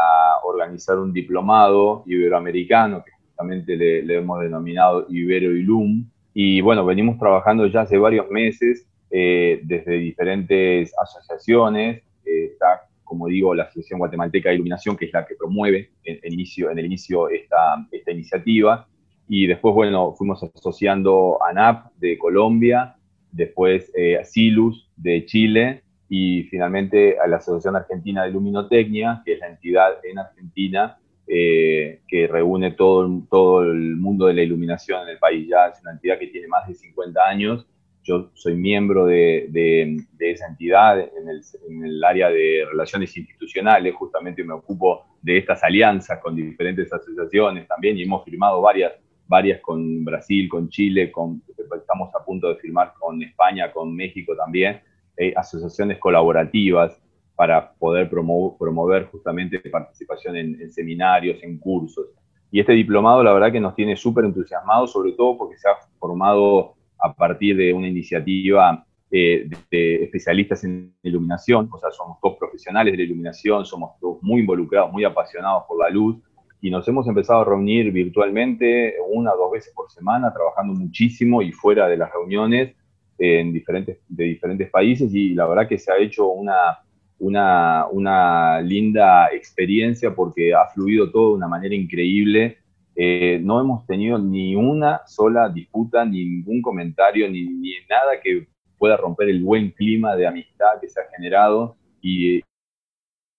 organizar 0.43 0.97
un 0.97 1.13
diplomado 1.13 2.03
iberoamericano, 2.07 3.03
que 3.05 3.11
justamente 3.11 3.77
le, 3.77 4.17
hemos 4.17 4.41
denominado 4.41 5.05
Ibero 5.09 5.55
Ilum. 5.55 6.09
Y 6.33 6.59
bueno, 6.59 6.85
venimos 6.85 7.17
trabajando 7.17 7.67
ya 7.67 7.81
hace 7.81 7.97
varios 7.97 8.29
meses 8.29 8.85
eh, 9.11 9.61
desde 9.63 9.93
diferentes 9.93 10.91
asociaciones. 10.99 12.03
está 12.25 12.81
como 13.11 13.27
digo, 13.27 13.53
la 13.53 13.63
Asociación 13.63 13.99
Guatemalteca 13.99 14.47
de 14.47 14.55
Iluminación, 14.55 14.95
que 14.95 15.03
es 15.03 15.11
la 15.11 15.25
que 15.25 15.35
promueve 15.35 15.89
en, 16.05 16.17
el 16.23 16.33
inicio, 16.33 16.71
en 16.71 16.79
el 16.79 16.85
inicio 16.85 17.27
esta, 17.27 17.85
esta 17.91 18.09
iniciativa. 18.09 18.87
Y 19.27 19.47
después, 19.47 19.75
bueno, 19.75 20.13
fuimos 20.13 20.41
asociando 20.41 21.37
a 21.43 21.49
ANAP 21.49 21.91
de 21.97 22.17
Colombia, 22.17 22.95
después 23.29 23.91
eh, 23.97 24.21
Silus 24.23 24.89
de 24.95 25.25
Chile 25.25 25.83
y 26.07 26.43
finalmente 26.43 27.19
a 27.19 27.27
la 27.27 27.35
Asociación 27.35 27.75
Argentina 27.75 28.23
de 28.23 28.31
Luminotecnia, 28.31 29.21
que 29.25 29.33
es 29.33 29.39
la 29.39 29.49
entidad 29.49 29.95
en 30.05 30.17
Argentina 30.17 30.97
eh, 31.27 31.99
que 32.07 32.27
reúne 32.27 32.71
todo, 32.71 33.23
todo 33.29 33.63
el 33.63 33.97
mundo 33.97 34.27
de 34.27 34.35
la 34.35 34.43
iluminación 34.43 35.01
en 35.03 35.09
el 35.09 35.17
país. 35.17 35.49
Ya 35.49 35.67
es 35.67 35.81
una 35.81 35.91
entidad 35.91 36.17
que 36.17 36.27
tiene 36.27 36.47
más 36.47 36.65
de 36.65 36.75
50 36.75 37.19
años 37.27 37.67
yo 38.03 38.31
soy 38.33 38.55
miembro 38.55 39.05
de, 39.05 39.47
de, 39.49 40.31
esa 40.31 40.47
entidad 40.47 40.99
en 40.99 41.29
el, 41.29 41.41
en 41.69 41.85
el, 41.85 42.03
área 42.03 42.29
de 42.29 42.65
relaciones 42.69 43.15
institucionales, 43.15 43.95
justamente 43.95 44.43
me 44.43 44.53
ocupo 44.53 45.05
de 45.21 45.37
estas 45.37 45.63
alianzas 45.63 46.19
con 46.19 46.35
diferentes 46.35 46.91
asociaciones 46.91 47.67
también 47.67 47.97
y 47.97 48.03
hemos 48.03 48.23
firmado 48.23 48.61
varias, 48.61 48.93
varias 49.27 49.61
con 49.61 50.03
Brasil, 50.03 50.49
con 50.49 50.69
Chile, 50.69 51.11
con, 51.11 51.41
estamos 51.77 52.13
a 52.15 52.23
punto 52.23 52.49
de 52.49 52.55
firmar 52.55 52.93
con 52.99 53.21
España, 53.21 53.71
con 53.71 53.95
México 53.95 54.35
también, 54.35 54.81
eh, 55.17 55.33
asociaciones 55.35 55.99
colaborativas 55.99 57.01
para 57.35 57.73
poder 57.73 58.09
promover, 58.09 58.57
promover 58.57 59.05
justamente 59.05 59.59
participación 59.59 60.35
en, 60.35 60.71
seminarios, 60.71 61.41
en 61.43 61.57
cursos. 61.59 62.07
Y 62.51 62.59
este 62.59 62.73
diplomado 62.73 63.23
la 63.23 63.33
verdad 63.33 63.51
que 63.51 63.59
nos 63.59 63.75
tiene 63.75 63.95
súper 63.95 64.25
entusiasmados, 64.25 64.91
sobre 64.91 65.13
todo 65.13 65.37
porque 65.37 65.57
se 65.57 65.69
ha 65.69 65.75
formado 65.97 66.75
a 67.01 67.13
partir 67.13 67.57
de 67.57 67.73
una 67.73 67.87
iniciativa 67.87 68.85
eh, 69.09 69.49
de 69.69 70.03
especialistas 70.03 70.63
en 70.63 70.93
iluminación, 71.03 71.69
o 71.71 71.77
sea, 71.77 71.91
somos 71.91 72.17
todos 72.21 72.37
profesionales 72.37 72.93
de 72.93 72.97
la 72.97 73.03
iluminación, 73.03 73.65
somos 73.65 73.99
todos 73.99 74.21
muy 74.21 74.41
involucrados, 74.41 74.91
muy 74.91 75.03
apasionados 75.03 75.63
por 75.67 75.79
la 75.79 75.89
luz, 75.89 76.17
y 76.61 76.69
nos 76.69 76.87
hemos 76.87 77.07
empezado 77.07 77.41
a 77.41 77.45
reunir 77.45 77.91
virtualmente 77.91 78.95
una 79.09 79.33
o 79.33 79.37
dos 79.37 79.51
veces 79.51 79.73
por 79.75 79.91
semana, 79.91 80.31
trabajando 80.31 80.73
muchísimo 80.73 81.41
y 81.41 81.51
fuera 81.51 81.87
de 81.87 81.97
las 81.97 82.11
reuniones, 82.13 82.75
en 83.17 83.53
diferentes, 83.53 83.99
de 84.07 84.23
diferentes 84.25 84.69
países 84.69 85.13
y 85.13 85.33
la 85.35 85.45
verdad 85.45 85.67
que 85.67 85.77
se 85.77 85.91
ha 85.91 85.97
hecho 85.97 86.27
una, 86.27 86.79
una, 87.19 87.85
una 87.91 88.61
linda 88.61 89.27
experiencia 89.31 90.15
porque 90.15 90.53
ha 90.53 90.67
fluido 90.73 91.11
todo 91.11 91.29
de 91.29 91.35
una 91.35 91.47
manera 91.47 91.75
increíble. 91.75 92.57
Eh, 92.95 93.39
no 93.41 93.59
hemos 93.59 93.85
tenido 93.85 94.17
ni 94.17 94.55
una 94.55 95.01
sola 95.07 95.49
disputa, 95.49 96.05
ningún 96.05 96.61
comentario, 96.61 97.29
ni, 97.29 97.43
ni, 97.43 97.71
nada 97.89 98.19
que 98.21 98.47
pueda 98.77 98.97
romper 98.97 99.29
el 99.29 99.43
buen 99.43 99.71
clima 99.71 100.15
de 100.15 100.27
amistad 100.27 100.79
que 100.81 100.89
se 100.89 100.99
ha 100.99 101.03
generado 101.15 101.75
y, 102.01 102.41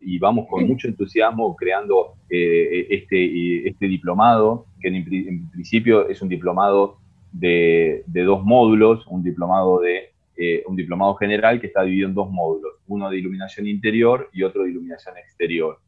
y 0.01 0.19
vamos 0.19 0.47
con 0.49 0.67
mucho 0.67 0.89
entusiasmo 0.89 1.55
creando 1.57 2.15
eh, 2.31 2.87
este, 2.91 3.69
este 3.69 3.87
diplomado, 3.87 4.67
que 4.81 4.89
en, 4.89 5.51
principio 5.51 6.09
es 6.09 6.23
un 6.23 6.29
diplomado 6.29 6.99
de, 7.33 8.05
de 8.07 8.23
dos 8.23 8.43
módulos, 8.45 9.07
un 9.07 9.23
diplomado 9.23 9.81
de 9.81 10.13
eh, 10.35 10.65
un 10.67 10.77
diplomado 10.77 11.15
general 11.17 11.61
que 11.61 11.67
está 11.67 11.83
dividido 11.83 12.09
en 12.09 12.15
dos 12.15 12.31
módulos, 12.31 12.73
uno 12.87 13.11
de 13.11 13.19
iluminación 13.19 13.67
interior 13.67 14.31
y 14.33 14.43
otro 14.45 14.65
de 14.65 14.71
iluminación 14.71 15.19
exterior. 15.19 15.79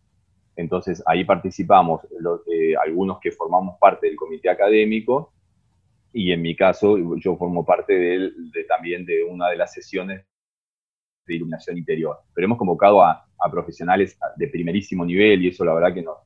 Entonces 0.57 1.03
ahí 1.07 1.25
participamos 1.25 2.03
eh, 2.05 2.75
algunos 2.77 3.19
que 3.21 3.33
formamos 3.33 3.77
parte 3.79 4.07
del 4.07 4.17
comité 4.17 4.49
académico 4.49 5.33
y 6.13 6.33
en 6.33 6.43
mi 6.43 6.55
caso 6.55 6.97
yo 7.17 7.37
formo 7.37 7.65
parte 7.65 7.93
de, 7.93 8.31
también 8.69 9.05
de 9.05 9.25
una 9.25 9.49
de 9.49 9.57
las 9.57 9.73
sesiones 9.73 10.25
de 11.27 11.35
iluminación 11.35 11.77
interior. 11.77 12.19
Pero 12.35 12.47
hemos 12.47 12.59
convocado 12.59 13.03
a, 13.03 13.21
profesionales 13.51 14.19
de 14.37 14.49
primerísimo 14.49 15.05
nivel 15.05 15.45
y 15.45 15.49
eso 15.49 15.67
la 15.67 15.75
verdad 15.75 15.93
que 15.93 16.01
nos, 16.01 16.17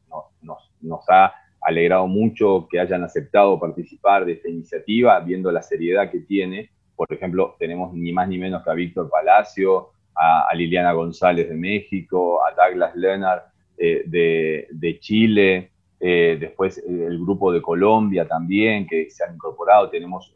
nos, 0.41 0.73
nos 0.81 1.05
ha 1.11 1.35
alegrado 1.61 2.07
mucho 2.07 2.69
que 2.71 2.79
hayan 2.79 3.03
aceptado 3.03 3.59
participar 3.59 4.25
de 4.25 4.35
esta 4.35 4.49
iniciativa, 4.49 5.19
viendo 5.19 5.51
la 5.51 5.61
seriedad 5.61 6.13
que 6.13 6.21
tiene 6.21 6.71
por 6.99 7.13
ejemplo, 7.13 7.55
tenemos 7.61 7.95
ni 7.95 8.13
más 8.13 8.29
ni 8.29 8.39
menos 8.39 8.65
que 8.65 8.71
a 8.71 8.75
Víctor 8.75 9.09
Palacio, 9.09 9.91
a, 10.17 10.53
Liliana 10.53 10.91
González 10.91 11.49
de 11.49 11.55
México, 11.55 12.45
a 12.45 12.51
Douglas 12.53 12.97
Leonard 12.97 13.43
eh, 13.79 14.67
de, 14.71 14.99
Chile, 15.01 15.71
eh, 16.01 16.37
después 16.41 16.79
eh, 16.79 16.83
el 16.87 17.19
grupo 17.19 17.53
de 17.53 17.63
Colombia 17.63 18.27
también, 18.27 18.87
que 18.87 19.11
se 19.11 19.25
han 19.25 19.35
incorporado, 19.35 19.91
tenemos 19.91 20.35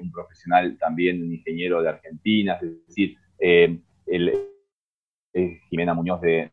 un 0.00 0.10
profesional 0.10 0.76
también, 0.76 1.22
un 1.22 1.32
ingeniero 1.32 1.80
de 1.80 1.88
Argentina, 1.88 2.58
es 2.60 2.86
decir, 2.88 3.16
Jimena 5.70 5.94
Muñoz 5.94 6.20
de, 6.20 6.50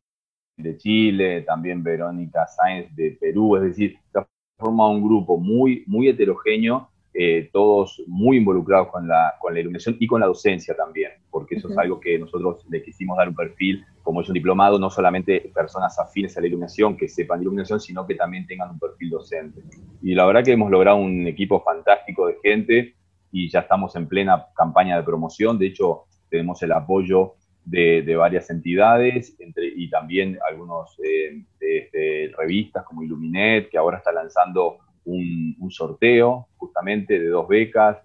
de, 0.57 0.77
Chile, 0.77 1.41
también 1.41 1.81
Verónica 1.81 2.45
Sáenz 2.45 2.95
de 2.95 3.17
Perú, 3.19 3.55
es 3.55 3.63
decir, 3.63 3.97
se 4.11 4.19
ha 4.19 4.27
formado 4.59 4.91
un 4.91 5.03
grupo 5.03 5.37
muy, 5.37 5.83
muy 5.87 6.07
heterogéneo 6.07 6.91
eh, 7.17 7.49
todos 7.53 8.03
muy 8.07 8.35
involucrados 8.35 8.89
con 8.89 9.07
la, 9.07 9.35
con 9.39 9.53
la 9.53 9.61
iluminación 9.61 9.95
y 10.01 10.05
con 10.05 10.19
la 10.19 10.27
docencia 10.27 10.75
también, 10.75 11.11
porque 11.31 11.55
eso 11.55 11.69
es 11.69 11.77
algo 11.77 11.97
que 11.97 12.19
nosotros 12.19 12.65
le 12.69 12.83
quisimos 12.83 13.15
dar 13.15 13.29
un 13.29 13.35
perfil, 13.35 13.85
como 14.05 14.21
es 14.21 14.29
un 14.29 14.35
diplomado, 14.35 14.77
no 14.77 14.91
solamente 14.91 15.51
personas 15.51 15.97
afines 15.97 16.37
a 16.37 16.41
la 16.41 16.45
iluminación 16.45 16.95
que 16.95 17.07
sepan 17.07 17.41
iluminación, 17.41 17.79
sino 17.79 18.05
que 18.05 18.13
también 18.13 18.45
tengan 18.45 18.69
un 18.69 18.79
perfil 18.79 19.09
docente. 19.09 19.63
Y 20.03 20.13
la 20.13 20.27
verdad 20.27 20.43
que 20.43 20.51
hemos 20.51 20.69
logrado 20.69 20.97
un 20.97 21.25
equipo 21.25 21.59
fantástico 21.63 22.27
de 22.27 22.37
gente 22.43 22.93
y 23.31 23.49
ya 23.49 23.61
estamos 23.61 23.95
en 23.95 24.07
plena 24.07 24.45
campaña 24.55 24.95
de 24.95 25.01
promoción, 25.01 25.57
de 25.57 25.65
hecho 25.65 26.03
tenemos 26.29 26.61
el 26.61 26.73
apoyo 26.73 27.33
de, 27.65 28.03
de 28.03 28.15
varias 28.15 28.47
entidades 28.51 29.35
entre, 29.39 29.73
y 29.75 29.89
también 29.89 30.37
algunos 30.47 30.99
eh, 31.03 31.43
de, 31.59 32.31
revistas 32.37 32.85
como 32.85 33.01
Illuminet, 33.01 33.69
que 33.71 33.77
ahora 33.79 33.97
está 33.97 34.11
lanzando 34.11 34.77
un, 35.05 35.55
sorteo 35.69 36.47
justamente 36.57 37.19
de 37.19 37.27
dos 37.27 37.47
becas, 37.47 37.97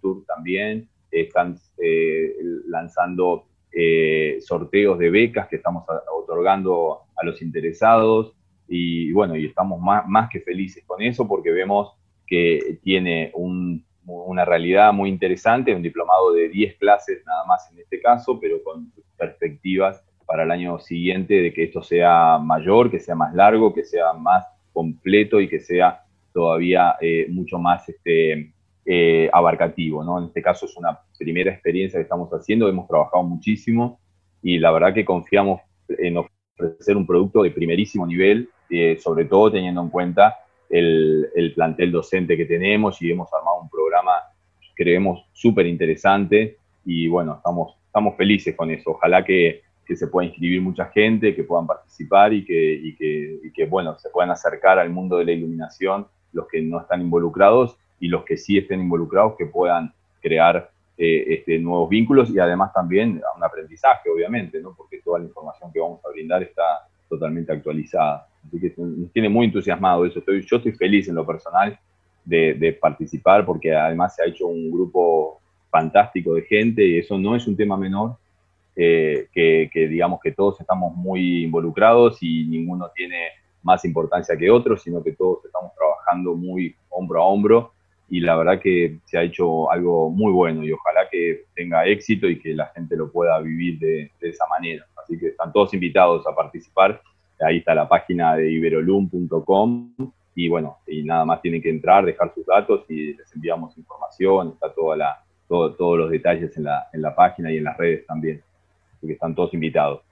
Tour 0.00 0.24
también, 0.24 0.88
están 1.10 1.58
eh, 1.78 2.32
lanzando 2.68 3.46
eh, 3.72 4.38
sorteos 4.40 4.98
de 4.98 5.10
becas 5.10 5.48
que 5.48 5.56
estamos 5.56 5.84
otorgando 6.16 7.00
a 7.16 7.24
los 7.24 7.40
interesados. 7.42 8.34
Y 8.68 9.12
bueno, 9.12 9.36
y 9.36 9.46
estamos 9.46 9.80
más, 9.80 10.06
más 10.08 10.28
que 10.30 10.40
felices 10.40 10.84
con 10.86 11.02
eso 11.02 11.26
porque 11.26 11.50
vemos 11.50 11.92
que 12.26 12.78
tiene 12.82 13.32
una 13.34 14.44
realidad 14.44 14.92
muy 14.92 15.10
interesante, 15.10 15.74
un 15.74 15.82
diplomado 15.82 16.32
de 16.32 16.48
10 16.48 16.76
clases 16.76 17.22
nada 17.26 17.44
más 17.44 17.70
en 17.72 17.80
este 17.80 18.00
caso, 18.00 18.38
pero 18.40 18.62
con 18.62 18.90
perspectivas 19.18 20.02
para 20.26 20.44
el 20.44 20.50
año 20.50 20.78
siguiente 20.78 21.34
de 21.34 21.52
que 21.52 21.64
esto 21.64 21.82
sea 21.82 22.38
mayor, 22.38 22.90
que 22.90 23.00
sea 23.00 23.14
más 23.14 23.34
largo, 23.34 23.74
que 23.74 23.84
sea 23.84 24.12
más 24.14 24.46
completo 24.72 25.40
y 25.40 25.48
que 25.48 25.60
sea 25.60 26.02
todavía 26.32 26.96
eh, 27.00 27.26
mucho 27.28 27.58
más 27.58 27.86
este, 27.88 28.52
eh, 28.84 29.30
abarcativo. 29.32 30.02
¿no? 30.02 30.18
En 30.18 30.24
este 30.26 30.42
caso 30.42 30.66
es 30.66 30.76
una 30.76 30.98
primera 31.18 31.52
experiencia 31.52 31.98
que 31.98 32.02
estamos 32.02 32.30
haciendo, 32.30 32.68
hemos 32.68 32.88
trabajado 32.88 33.22
muchísimo 33.22 34.00
y 34.42 34.58
la 34.58 34.72
verdad 34.72 34.92
que 34.92 35.04
confiamos 35.04 35.60
en 35.88 36.16
ofrecer 36.16 36.96
un 36.96 37.06
producto 37.06 37.42
de 37.42 37.50
primerísimo 37.50 38.06
nivel, 38.06 38.48
eh, 38.70 38.98
sobre 38.98 39.26
todo 39.26 39.52
teniendo 39.52 39.82
en 39.82 39.88
cuenta 39.88 40.36
el, 40.68 41.28
el, 41.34 41.54
plantel 41.54 41.92
docente 41.92 42.36
que 42.36 42.46
tenemos 42.46 43.00
y 43.02 43.10
hemos 43.10 43.32
armado 43.32 43.60
un 43.62 43.68
programa, 43.68 44.12
creemos, 44.74 45.26
súper 45.32 45.66
interesante 45.66 46.56
y 46.84 47.06
bueno, 47.06 47.34
estamos, 47.36 47.76
estamos 47.86 48.16
felices 48.16 48.56
con 48.56 48.70
eso. 48.70 48.90
Ojalá 48.90 49.24
que, 49.24 49.62
que 49.86 49.96
se 49.96 50.06
pueda 50.06 50.26
inscribir 50.26 50.60
mucha 50.60 50.86
gente, 50.86 51.34
que 51.34 51.44
puedan 51.44 51.66
participar 51.66 52.30
que, 52.30 52.72
y 52.74 52.96
que, 52.96 53.40
y 53.44 53.52
que, 53.52 53.66
bueno, 53.66 53.98
se 53.98 54.10
puedan 54.10 54.30
acercar 54.30 54.78
al 54.78 54.90
mundo 54.90 55.18
de 55.18 55.26
la 55.26 55.32
iluminación 55.32 56.06
los 56.32 56.48
que 56.48 56.62
no 56.62 56.80
están 56.80 57.02
involucrados 57.02 57.76
y 58.02 58.08
los 58.08 58.24
que 58.24 58.36
sí 58.36 58.58
estén 58.58 58.80
involucrados 58.80 59.36
que 59.38 59.46
puedan 59.46 59.94
crear 60.20 60.68
eh, 60.98 61.24
este, 61.34 61.56
nuevos 61.60 61.88
vínculos 61.88 62.28
y 62.30 62.38
además 62.40 62.72
también 62.72 63.22
un 63.36 63.44
aprendizaje, 63.44 64.10
obviamente, 64.10 64.60
¿no? 64.60 64.74
porque 64.76 65.00
toda 65.04 65.20
la 65.20 65.26
información 65.26 65.72
que 65.72 65.78
vamos 65.78 66.04
a 66.04 66.08
brindar 66.10 66.42
está 66.42 66.88
totalmente 67.08 67.52
actualizada. 67.52 68.26
Así 68.44 68.58
que 68.58 68.74
nos 68.76 69.12
tiene 69.12 69.28
muy 69.28 69.46
entusiasmado 69.46 70.04
eso. 70.04 70.18
Estoy, 70.18 70.42
yo 70.42 70.56
estoy 70.56 70.72
feliz 70.72 71.06
en 71.08 71.14
lo 71.14 71.24
personal 71.24 71.78
de, 72.24 72.76
participar 72.80 73.46
porque 73.46 73.72
además 73.72 74.16
se 74.16 74.24
ha 74.24 74.26
hecho 74.26 74.48
un 74.48 74.72
grupo 74.72 75.40
fantástico 75.70 76.34
de 76.34 76.42
gente 76.42 76.84
y 76.84 76.98
eso 76.98 77.16
no 77.16 77.36
es 77.36 77.46
un 77.46 77.56
tema 77.56 77.76
menor, 77.76 78.16
eh, 78.74 79.28
que, 79.32 79.70
que, 79.72 79.86
digamos 79.86 80.18
que 80.20 80.32
todos 80.32 80.60
estamos 80.60 80.92
muy 80.96 81.44
involucrados 81.44 82.20
y 82.20 82.46
ninguno 82.46 82.90
tiene 82.96 83.28
más 83.62 83.84
importancia 83.84 84.36
que 84.36 84.50
otros, 84.50 84.82
sino 84.82 85.04
que 85.04 85.12
todos 85.12 85.44
estamos 85.44 85.72
trabajando 85.76 86.34
muy 86.34 86.74
hombro 86.90 87.22
a 87.22 87.26
hombro 87.26 87.72
y 88.12 88.20
la 88.20 88.36
verdad 88.36 88.60
que 88.60 88.98
se 89.06 89.16
ha 89.16 89.22
hecho 89.22 89.70
algo 89.70 90.10
muy 90.10 90.30
bueno 90.32 90.62
y 90.62 90.70
ojalá 90.70 91.08
que 91.10 91.46
tenga 91.54 91.86
éxito 91.86 92.28
y 92.28 92.38
que 92.38 92.52
la 92.52 92.66
gente 92.66 92.94
lo 92.94 93.10
pueda 93.10 93.40
vivir 93.40 93.78
de, 93.78 94.10
esa 94.20 94.44
manera. 94.48 94.84
Así 95.02 95.18
que 95.18 95.28
están 95.28 95.50
todos 95.50 95.72
invitados 95.72 96.26
a 96.26 96.34
participar. 96.34 97.00
Ahí 97.40 97.56
está 97.56 97.74
la 97.74 97.88
página 97.88 98.36
de 98.36 98.52
iberolum.com 98.52 99.94
y 100.34 100.46
bueno, 100.46 100.76
y 100.86 101.02
nada 101.04 101.24
más 101.24 101.40
tienen 101.40 101.62
que 101.62 101.70
entrar, 101.70 102.04
dejar 102.04 102.34
sus 102.34 102.44
datos 102.44 102.84
y 102.90 103.14
les 103.14 103.34
enviamos 103.34 103.78
información, 103.78 104.50
está 104.50 104.70
toda 104.74 104.94
la, 104.94 105.24
todos 105.48 105.98
los 105.98 106.10
detalles 106.10 106.54
en 106.58 106.64
la, 106.64 106.88
en 106.92 107.00
la 107.00 107.14
página 107.14 107.50
y 107.50 107.56
en 107.56 107.64
las 107.64 107.78
redes 107.78 108.04
también. 108.04 108.42
Así 108.94 109.06
que 109.06 109.14
están 109.14 109.34
todos 109.34 109.54
invitados. 109.54 110.02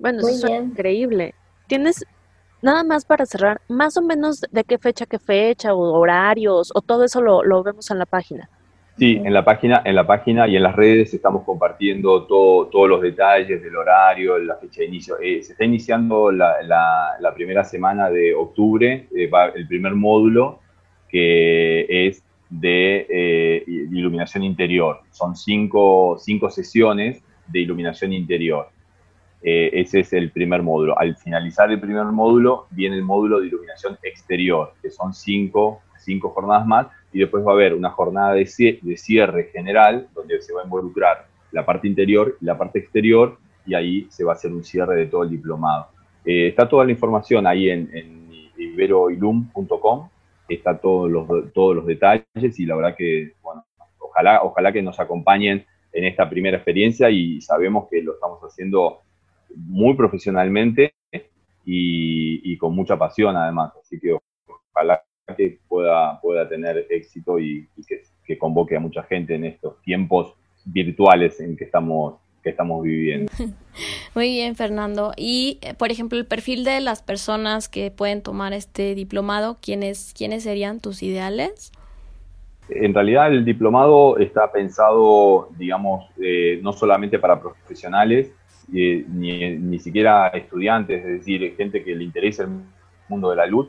Bueno, 0.00 0.26
eso 0.26 0.48
es 0.48 0.60
increíble. 0.60 1.36
¿Tienes 1.68 2.04
Nada 2.62 2.84
más 2.84 3.04
para 3.04 3.26
cerrar, 3.26 3.60
más 3.68 3.96
o 3.96 4.02
menos 4.02 4.40
de 4.50 4.64
qué 4.64 4.78
fecha, 4.78 5.06
qué 5.06 5.18
fecha, 5.18 5.74
o 5.74 5.98
horarios, 5.98 6.72
o 6.74 6.80
todo 6.80 7.04
eso 7.04 7.20
lo, 7.20 7.62
vemos 7.62 7.90
en 7.90 7.98
la 7.98 8.06
página. 8.06 8.48
Sí, 8.98 9.20
en 9.22 9.34
la 9.34 9.44
página, 9.44 9.82
en 9.84 9.94
la 9.94 10.06
página 10.06 10.48
y 10.48 10.56
en 10.56 10.62
las 10.62 10.74
redes 10.74 11.12
estamos 11.12 11.44
compartiendo 11.44 12.24
todo, 12.24 12.68
todos 12.68 12.88
los 12.88 13.02
detalles 13.02 13.62
del 13.62 13.76
horario, 13.76 14.38
la 14.38 14.56
fecha 14.56 14.80
de 14.80 14.86
inicio. 14.86 15.18
Eh, 15.20 15.42
se 15.42 15.52
está 15.52 15.66
iniciando 15.66 16.32
la, 16.32 16.56
la, 16.62 17.34
primera 17.34 17.62
semana 17.62 18.08
de 18.08 18.34
octubre, 18.34 19.06
eh, 19.14 19.30
el 19.54 19.68
primer 19.68 19.94
módulo, 19.94 20.60
que 21.10 22.06
es 22.08 22.22
de 22.48 23.06
eh, 23.10 23.64
iluminación 23.66 24.44
interior. 24.44 25.00
Son 25.10 25.36
cinco, 25.36 26.16
cinco 26.18 26.48
sesiones 26.48 27.22
de 27.48 27.60
iluminación 27.60 28.12
interior. 28.12 28.68
Eh, 29.48 29.70
ese 29.80 30.00
es 30.00 30.12
el 30.12 30.32
primer 30.32 30.60
módulo. 30.64 30.98
Al 30.98 31.14
finalizar 31.14 31.70
el 31.70 31.78
primer 31.78 32.06
módulo, 32.06 32.66
viene 32.72 32.96
el 32.96 33.04
módulo 33.04 33.38
de 33.38 33.46
iluminación 33.46 33.96
exterior, 34.02 34.72
que 34.82 34.90
son 34.90 35.14
cinco, 35.14 35.82
cinco 36.00 36.30
jornadas 36.30 36.66
más, 36.66 36.88
y 37.12 37.20
después 37.20 37.46
va 37.46 37.52
a 37.52 37.54
haber 37.54 37.72
una 37.72 37.90
jornada 37.90 38.32
de, 38.32 38.44
cierre 38.44 39.44
general, 39.52 40.08
donde 40.16 40.42
se 40.42 40.52
va 40.52 40.62
a 40.62 40.64
involucrar 40.64 41.28
la 41.52 41.64
parte 41.64 41.86
interior 41.86 42.36
y 42.40 42.44
la 42.44 42.58
parte 42.58 42.80
exterior, 42.80 43.38
y 43.64 43.74
ahí 43.74 44.08
se 44.10 44.24
va 44.24 44.32
a 44.32 44.34
hacer 44.34 44.52
un 44.52 44.64
cierre 44.64 44.96
de 44.96 45.06
todo 45.06 45.22
el 45.22 45.30
diplomado. 45.30 45.90
Eh, 46.24 46.48
está 46.48 46.68
toda 46.68 46.84
la 46.84 46.90
información 46.90 47.46
ahí 47.46 47.70
en, 47.70 47.88
en 47.94 48.28
iberoilum.com, 48.58 50.08
está 50.48 50.76
todos 50.76 51.08
los, 51.08 51.52
todos 51.52 51.76
los 51.76 51.86
detalles, 51.86 52.58
y 52.58 52.66
la 52.66 52.74
verdad 52.74 52.96
que, 52.96 53.34
bueno, 53.44 53.64
ojalá, 54.00 54.42
ojalá 54.42 54.72
que 54.72 54.82
nos 54.82 54.98
acompañen 54.98 55.64
en 55.92 56.04
esta 56.04 56.28
primera 56.28 56.56
experiencia 56.56 57.08
y 57.10 57.40
sabemos 57.40 57.86
que 57.88 58.02
lo 58.02 58.14
estamos 58.14 58.40
haciendo 58.42 59.05
muy 59.54 59.94
profesionalmente 59.94 60.94
y, 61.64 62.56
con 62.58 62.74
mucha 62.74 62.96
pasión 62.96 63.36
además. 63.36 63.72
Así 63.80 63.98
que 63.98 64.16
ojalá 64.72 65.02
que 65.36 65.58
pueda, 65.68 66.20
pueda 66.20 66.48
tener 66.48 66.86
éxito 66.90 67.38
y, 67.38 67.68
que, 68.24 68.38
convoque 68.38 68.76
a 68.76 68.80
mucha 68.80 69.02
gente 69.04 69.34
en 69.34 69.44
estos 69.44 69.80
tiempos 69.82 70.34
virtuales 70.64 71.40
en 71.40 71.56
que 71.56 71.64
estamos, 71.64 72.16
que 72.42 72.50
estamos 72.50 72.82
viviendo. 72.82 73.30
Muy 74.14 74.30
bien, 74.30 74.56
Fernando. 74.56 75.12
Y, 75.16 75.58
eh, 75.62 75.74
por 75.74 75.90
ejemplo, 75.90 76.18
el 76.18 76.26
perfil 76.26 76.64
de 76.64 76.80
las 76.80 77.02
personas 77.02 77.68
que 77.68 77.90
pueden 77.90 78.22
tomar 78.22 78.52
este 78.52 78.94
diplomado, 78.94 79.58
¿quiénes, 79.60 80.12
¿quiénes 80.16 80.42
serían 80.42 80.80
tus 80.80 81.02
ideales? 81.02 81.72
En 82.68 82.94
realidad 82.94 83.32
el 83.32 83.44
diplomado 83.44 84.18
está 84.18 84.50
pensado, 84.50 85.50
digamos, 85.56 86.06
eh, 86.20 86.58
no 86.62 86.72
solamente 86.72 87.18
para 87.18 87.40
profesionales, 87.40 88.32
eh, 88.74 89.04
ni, 89.08 89.56
ni, 89.58 89.78
siquiera 89.78 90.28
estudiantes, 90.28 91.04
es 91.04 91.12
decir, 91.18 91.54
gente 91.56 91.84
que 91.84 91.94
le 91.94 92.04
interesa 92.04 92.44
el 92.44 92.50
mundo 93.08 93.30
de 93.30 93.36
la 93.36 93.46
luz. 93.46 93.68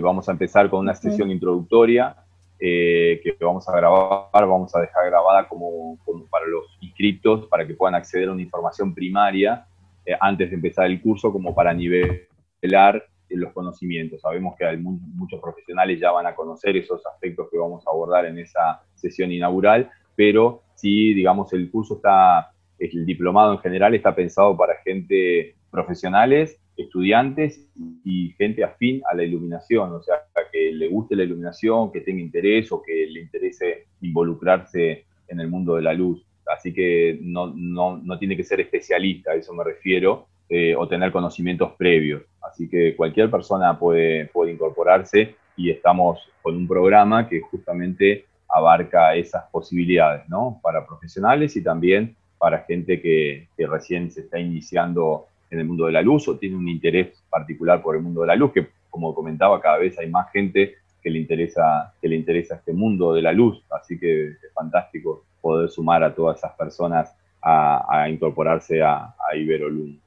vamos 0.00 0.28
a 0.28 0.32
empezar 0.32 0.70
con 0.70 0.80
una 0.80 0.94
sesión 0.94 1.30
introductoria 1.30 2.16
eh, 2.60 3.20
que 3.22 3.36
vamos 3.40 3.68
a 3.68 3.76
grabar, 3.76 4.28
vamos 4.32 4.74
a 4.74 4.80
dejar 4.80 5.06
grabada 5.06 5.46
como, 5.46 5.96
para 6.28 6.44
los 6.46 6.64
inscritos, 6.80 7.46
para 7.46 7.64
que 7.64 7.74
puedan 7.74 7.94
acceder 7.94 8.28
a 8.28 8.32
una 8.32 8.42
información 8.42 8.92
primaria 8.92 9.64
eh, 10.04 10.16
antes 10.20 10.50
de 10.50 10.56
empezar 10.56 10.86
el 10.86 11.00
curso, 11.00 11.32
como 11.32 11.54
para 11.54 11.72
nivelar 11.72 13.04
los 13.28 13.52
conocimientos. 13.52 14.22
Sabemos 14.22 14.56
que 14.56 14.64
hay 14.64 14.76
muchos 14.76 15.40
profesionales 15.40 16.00
ya 16.00 16.10
van 16.10 16.26
a 16.26 16.34
conocer 16.34 16.76
esos 16.76 17.06
aspectos 17.06 17.48
que 17.48 17.58
vamos 17.58 17.86
a 17.86 17.90
abordar 17.90 18.26
en 18.26 18.38
esa 18.38 18.82
sesión 18.94 19.30
inaugural, 19.30 19.88
pero 20.16 20.62
sí, 20.74 21.14
digamos, 21.14 21.52
el 21.52 21.70
curso 21.70 21.96
está, 21.96 22.50
el 22.78 23.06
diplomado 23.06 23.52
en 23.52 23.58
general 23.58 23.94
está 23.94 24.14
pensado 24.14 24.56
para 24.56 24.76
gente 24.84 25.54
profesionales 25.70 26.58
estudiantes 26.78 27.68
y 28.04 28.30
gente 28.38 28.64
afín 28.64 29.02
a 29.10 29.14
la 29.14 29.24
iluminación, 29.24 29.92
o 29.92 30.02
sea, 30.02 30.14
que 30.52 30.72
le 30.72 30.88
guste 30.88 31.16
la 31.16 31.24
iluminación, 31.24 31.92
que 31.92 32.00
tenga 32.00 32.20
interés 32.20 32.70
o 32.72 32.80
que 32.80 33.06
le 33.10 33.20
interese 33.20 33.86
involucrarse 34.00 35.04
en 35.26 35.40
el 35.40 35.48
mundo 35.48 35.74
de 35.74 35.82
la 35.82 35.92
luz. 35.92 36.24
Así 36.46 36.72
que 36.72 37.18
no, 37.20 37.52
no, 37.54 37.98
no 37.98 38.18
tiene 38.18 38.36
que 38.36 38.44
ser 38.44 38.60
especialista, 38.60 39.32
a 39.32 39.34
eso 39.34 39.52
me 39.52 39.64
refiero, 39.64 40.28
eh, 40.48 40.74
o 40.74 40.88
tener 40.88 41.12
conocimientos 41.12 41.72
previos. 41.76 42.22
Así 42.40 42.68
que 42.68 42.96
cualquier 42.96 43.30
persona 43.30 43.78
puede, 43.78 44.26
puede 44.26 44.52
incorporarse 44.52 45.34
y 45.56 45.70
estamos 45.70 46.20
con 46.40 46.56
un 46.56 46.66
programa 46.66 47.28
que 47.28 47.40
justamente 47.40 48.24
abarca 48.48 49.14
esas 49.14 49.44
posibilidades, 49.50 50.26
¿no? 50.28 50.58
Para 50.62 50.86
profesionales 50.86 51.54
y 51.56 51.62
también 51.62 52.16
para 52.38 52.60
gente 52.60 53.00
que, 53.00 53.48
recién 53.58 54.10
se 54.10 54.22
está 54.22 54.38
iniciando 54.38 55.26
en 55.50 55.58
el 55.58 55.66
mundo 55.66 55.86
de 55.86 55.92
la 55.92 56.02
luz 56.02 56.28
o 56.28 56.38
tiene 56.38 56.56
un 56.56 56.68
interés 56.68 57.22
particular 57.28 57.82
por 57.82 57.96
el 57.96 58.02
mundo 58.02 58.22
de 58.22 58.28
la 58.28 58.36
luz, 58.36 58.52
que 58.52 58.68
como 58.90 59.14
comentaba, 59.14 59.60
cada 59.60 59.78
vez 59.78 59.98
hay 59.98 60.08
más 60.08 60.30
gente 60.32 60.76
que 61.02 61.10
le 61.10 61.18
interesa, 61.18 61.94
que 62.00 62.08
le 62.08 62.16
interesa 62.16 62.56
este 62.56 62.72
mundo 62.72 63.12
de 63.12 63.22
la 63.22 63.32
luz, 63.32 63.62
así 63.70 63.98
que 63.98 64.28
es 64.28 64.52
fantástico 64.54 65.24
poder 65.40 65.68
sumar 65.68 66.02
a 66.02 66.14
todas 66.14 66.38
esas 66.38 66.52
personas 66.52 67.14
a, 67.42 68.08
incorporarse 68.10 68.82
a, 68.82 69.14
a 69.28 69.36
Iberolum. 69.36 69.98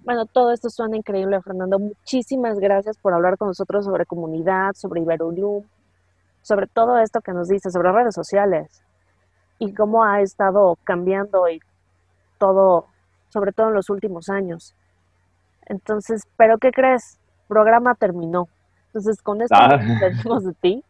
Bueno, 0.00 0.26
todo 0.26 0.52
esto 0.52 0.70
suena 0.70 0.96
increíble, 0.96 1.40
Fernando. 1.40 1.78
Muchísimas 1.78 2.58
gracias 2.58 2.96
por 2.98 3.12
hablar 3.12 3.36
con 3.36 3.48
nosotros 3.48 3.84
sobre 3.84 4.06
comunidad, 4.06 4.72
sobre 4.74 5.00
Iberolum, 5.00 5.64
sobre 6.42 6.66
todo 6.66 6.98
esto 6.98 7.20
que 7.20 7.32
nos 7.32 7.48
dice, 7.48 7.70
sobre 7.70 7.90
redes 7.92 8.14
sociales 8.14 8.85
y 9.58 9.74
cómo 9.74 10.04
ha 10.04 10.20
estado 10.20 10.76
cambiando 10.84 11.48
y 11.48 11.60
todo 12.38 12.86
sobre 13.28 13.52
todo 13.52 13.68
en 13.68 13.74
los 13.74 13.90
últimos 13.90 14.28
años. 14.28 14.74
Entonces, 15.66 16.22
¿pero 16.36 16.58
qué 16.58 16.70
crees? 16.70 17.18
programa 17.46 17.94
terminó. 17.94 18.48
Entonces, 18.88 19.22
con 19.22 19.42
esto 19.42 19.56
ah. 19.56 19.78
nos 20.24 20.44
de 20.44 20.52
ti. 20.54 20.84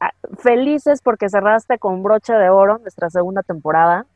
Ah, 0.00 0.12
felices 0.38 1.00
porque 1.02 1.28
cerraste 1.28 1.78
con 1.78 2.02
broche 2.02 2.32
de 2.32 2.50
oro 2.50 2.78
nuestra 2.78 3.10
segunda 3.10 3.42
temporada. 3.42 4.06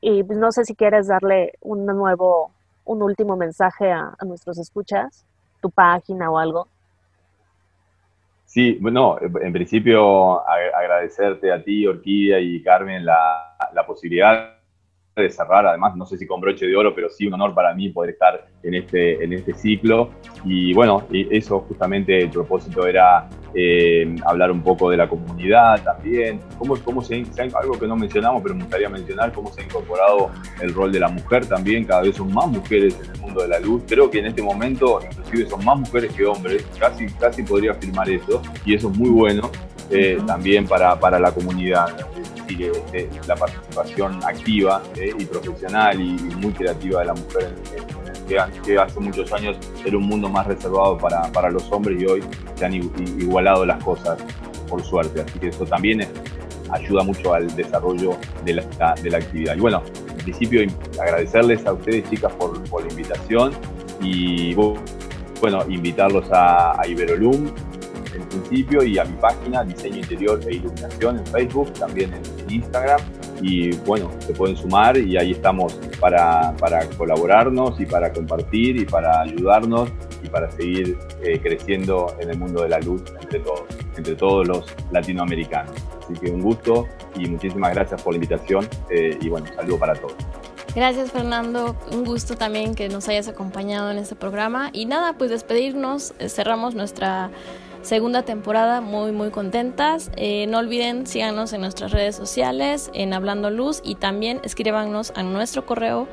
Y 0.00 0.22
pues, 0.22 0.38
no 0.38 0.52
sé 0.52 0.64
si 0.64 0.74
quieres 0.74 1.08
darle 1.08 1.54
un 1.60 1.84
nuevo, 1.86 2.52
un 2.84 3.02
último 3.02 3.36
mensaje 3.36 3.90
a, 3.90 4.14
nuestros 4.24 4.58
escuchas, 4.58 5.24
tu 5.60 5.70
página 5.70 6.30
o 6.30 6.38
algo. 6.38 6.68
Sí, 8.48 8.78
bueno, 8.80 9.18
en 9.20 9.52
principio 9.52 10.40
agradecerte 10.48 11.52
a 11.52 11.62
ti, 11.62 11.86
Orquídea 11.86 12.40
y 12.40 12.62
Carmen 12.62 13.04
la, 13.04 13.54
la 13.74 13.84
posibilidad 13.84 14.56
de 15.14 15.28
cerrar, 15.28 15.66
además, 15.66 15.94
no 15.96 16.06
sé 16.06 16.16
si 16.16 16.26
con 16.26 16.40
broche 16.40 16.66
de 16.66 16.74
oro, 16.74 16.94
pero 16.94 17.10
sí 17.10 17.26
un 17.26 17.34
honor 17.34 17.54
para 17.54 17.74
mí 17.74 17.90
poder 17.90 18.12
estar 18.12 18.46
en 18.62 18.72
este, 18.72 19.22
en 19.22 19.34
este 19.34 19.52
ciclo. 19.52 20.12
Y 20.46 20.72
bueno, 20.72 21.06
eso 21.12 21.60
justamente 21.60 22.16
el 22.22 22.30
propósito 22.30 22.86
era 22.86 23.28
eh, 23.54 24.14
hablar 24.24 24.50
un 24.50 24.62
poco 24.62 24.90
de 24.90 24.96
la 24.96 25.08
comunidad 25.08 25.82
también, 25.82 26.40
cómo, 26.58 26.76
cómo 26.84 27.02
se, 27.02 27.24
algo 27.60 27.78
que 27.78 27.86
no 27.86 27.96
mencionamos, 27.96 28.42
pero 28.42 28.54
me 28.54 28.62
gustaría 28.62 28.88
mencionar, 28.88 29.32
cómo 29.32 29.52
se 29.52 29.62
ha 29.62 29.64
incorporado 29.64 30.30
el 30.60 30.74
rol 30.74 30.92
de 30.92 31.00
la 31.00 31.08
mujer 31.08 31.46
también, 31.46 31.84
cada 31.84 32.02
vez 32.02 32.16
son 32.16 32.32
más 32.32 32.46
mujeres 32.46 32.98
en 33.02 33.10
el 33.10 33.20
mundo 33.20 33.42
de 33.42 33.48
la 33.48 33.60
luz. 33.60 33.82
Creo 33.86 34.10
que 34.10 34.18
en 34.18 34.26
este 34.26 34.42
momento 34.42 35.00
inclusive 35.10 35.48
son 35.48 35.64
más 35.64 35.78
mujeres 35.78 36.12
que 36.12 36.24
hombres, 36.24 36.66
casi, 36.78 37.06
casi 37.06 37.42
podría 37.42 37.72
afirmar 37.72 38.08
eso, 38.08 38.42
y 38.64 38.74
eso 38.74 38.90
es 38.90 38.98
muy 38.98 39.10
bueno. 39.10 39.50
Eh, 39.90 40.18
también 40.26 40.66
para, 40.66 41.00
para 41.00 41.18
la 41.18 41.32
comunidad 41.32 41.96
eh, 42.58 43.08
la 43.26 43.36
participación 43.36 44.20
activa 44.24 44.82
eh, 44.96 45.12
y 45.16 45.24
profesional 45.26 46.00
y, 46.00 46.14
muy 46.36 46.52
creativa 46.52 47.00
de 47.00 47.06
la 47.06 47.14
mujer, 47.14 47.54
que, 48.28 48.78
hace 48.78 49.00
muchos 49.00 49.32
años 49.32 49.56
era 49.84 49.96
un 49.96 50.06
mundo 50.06 50.28
más 50.28 50.46
reservado 50.46 50.98
para, 50.98 51.22
para 51.32 51.50
los 51.50 51.70
hombres 51.72 52.00
y 52.00 52.06
hoy 52.06 52.24
se 52.54 52.66
han 52.66 52.74
igualado 52.74 53.64
las 53.64 53.82
cosas, 53.82 54.18
por 54.68 54.82
suerte. 54.82 55.22
Así 55.22 55.38
que 55.38 55.48
eso 55.48 55.64
también 55.64 56.06
ayuda 56.70 57.02
mucho 57.02 57.34
al 57.34 57.54
desarrollo 57.56 58.16
de 58.44 58.54
la, 58.54 58.94
de 59.02 59.10
la 59.10 59.18
actividad. 59.18 59.56
Y 59.56 59.60
bueno, 59.60 59.82
en 60.10 60.16
principio 60.16 60.60
agradecerles 61.00 61.66
a 61.66 61.72
ustedes, 61.72 62.08
chicas, 62.10 62.32
por, 62.34 62.62
por 62.68 62.84
la 62.84 62.90
invitación 62.90 63.52
y 64.00 64.54
bueno, 64.54 65.64
invitarlos 65.68 66.30
a, 66.30 66.80
a 66.80 66.86
Iberolum, 66.86 67.48
en 68.14 68.28
principio 68.28 68.82
y 68.82 68.98
a 68.98 69.04
mi 69.04 69.16
página 69.16 69.64
Diseño 69.64 69.98
Interior 69.98 70.40
e 70.46 70.56
Iluminación 70.56 71.18
en 71.18 71.26
Facebook, 71.26 71.72
también 71.74 72.12
en 72.14 72.52
Instagram. 72.54 73.00
Y 73.40 73.70
bueno, 73.78 74.10
se 74.20 74.32
pueden 74.32 74.56
sumar 74.56 74.96
y 74.96 75.16
ahí 75.16 75.32
estamos 75.32 75.74
para, 76.00 76.54
para 76.56 76.86
colaborarnos 76.90 77.80
y 77.80 77.86
para 77.86 78.12
compartir 78.12 78.76
y 78.76 78.84
para 78.84 79.20
ayudarnos 79.20 79.90
y 80.22 80.28
para 80.28 80.50
seguir 80.50 80.98
eh, 81.22 81.38
creciendo 81.40 82.14
en 82.20 82.30
el 82.30 82.38
mundo 82.38 82.62
de 82.62 82.68
la 82.68 82.78
luz 82.80 83.02
entre 83.20 83.40
todos, 83.40 83.62
entre 83.96 84.14
todos 84.16 84.46
los 84.46 84.66
latinoamericanos. 84.90 85.74
Así 86.02 86.14
que 86.14 86.30
un 86.30 86.42
gusto 86.42 86.86
y 87.16 87.28
muchísimas 87.28 87.74
gracias 87.74 88.02
por 88.02 88.12
la 88.12 88.16
invitación 88.16 88.68
eh, 88.90 89.16
y 89.20 89.28
bueno, 89.28 89.46
saludo 89.54 89.78
para 89.78 89.94
todos. 89.94 90.16
Gracias 90.74 91.10
Fernando, 91.10 91.76
un 91.92 92.04
gusto 92.04 92.36
también 92.36 92.74
que 92.74 92.88
nos 92.88 93.08
hayas 93.08 93.26
acompañado 93.26 93.90
en 93.90 93.98
este 93.98 94.14
programa 94.14 94.70
y 94.72 94.86
nada, 94.86 95.14
pues 95.14 95.30
despedirnos, 95.30 96.14
eh, 96.18 96.28
cerramos 96.28 96.74
nuestra 96.74 97.30
segunda 97.82 98.22
temporada 98.22 98.80
muy 98.80 99.12
muy 99.12 99.30
contentas. 99.30 100.10
Eh, 100.16 100.46
no 100.48 100.56
olviden 100.58 101.06
síganos 101.06 101.52
en 101.52 101.60
nuestras 101.60 101.92
redes 101.92 102.16
sociales 102.16 102.90
en 102.94 103.12
Hablando 103.12 103.50
Luz 103.50 103.82
y 103.84 103.96
también 103.96 104.40
escríbanos 104.44 105.12
a 105.16 105.22
nuestro 105.22 105.66
correo 105.66 106.08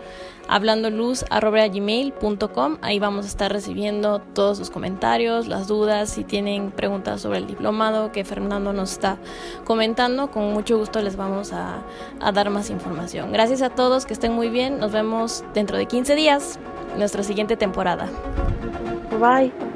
hablandoluz.gmail.com 0.48 2.78
Ahí 2.82 3.00
vamos 3.00 3.26
a 3.26 3.28
estar 3.28 3.52
recibiendo 3.52 4.20
todos 4.20 4.58
sus 4.58 4.70
comentarios, 4.70 5.48
las 5.48 5.68
dudas, 5.68 6.12
si 6.12 6.24
tienen 6.24 6.72
preguntas 6.72 7.22
sobre 7.22 7.40
el 7.40 7.48
diplomado 7.48 8.12
que 8.12 8.24
Fernando 8.24 8.74
nos 8.74 8.92
está 8.92 9.18
comentando, 9.64 10.32
con 10.32 10.54
mucho 10.54 10.78
gusto 10.78 11.02
les 11.02 11.16
vamos 11.16 11.54
a, 11.54 11.84
a 12.20 12.32
dar 12.32 12.50
más 12.50 12.70
información. 12.70 13.32
Gracias 13.32 13.62
a 13.62 13.70
todos, 13.70 14.06
que 14.06 14.14
estén 14.14 14.34
muy 14.34 14.50
bien. 14.50 14.80
Nos 14.80 14.92
vemos 14.92 15.44
dentro 15.54 15.78
de 15.78 15.88
15 15.88 16.16
días, 16.16 16.60
nuestra 16.98 17.24
siguiente 17.24 17.58
temporada. 17.58 18.10
Bye. 19.20 19.75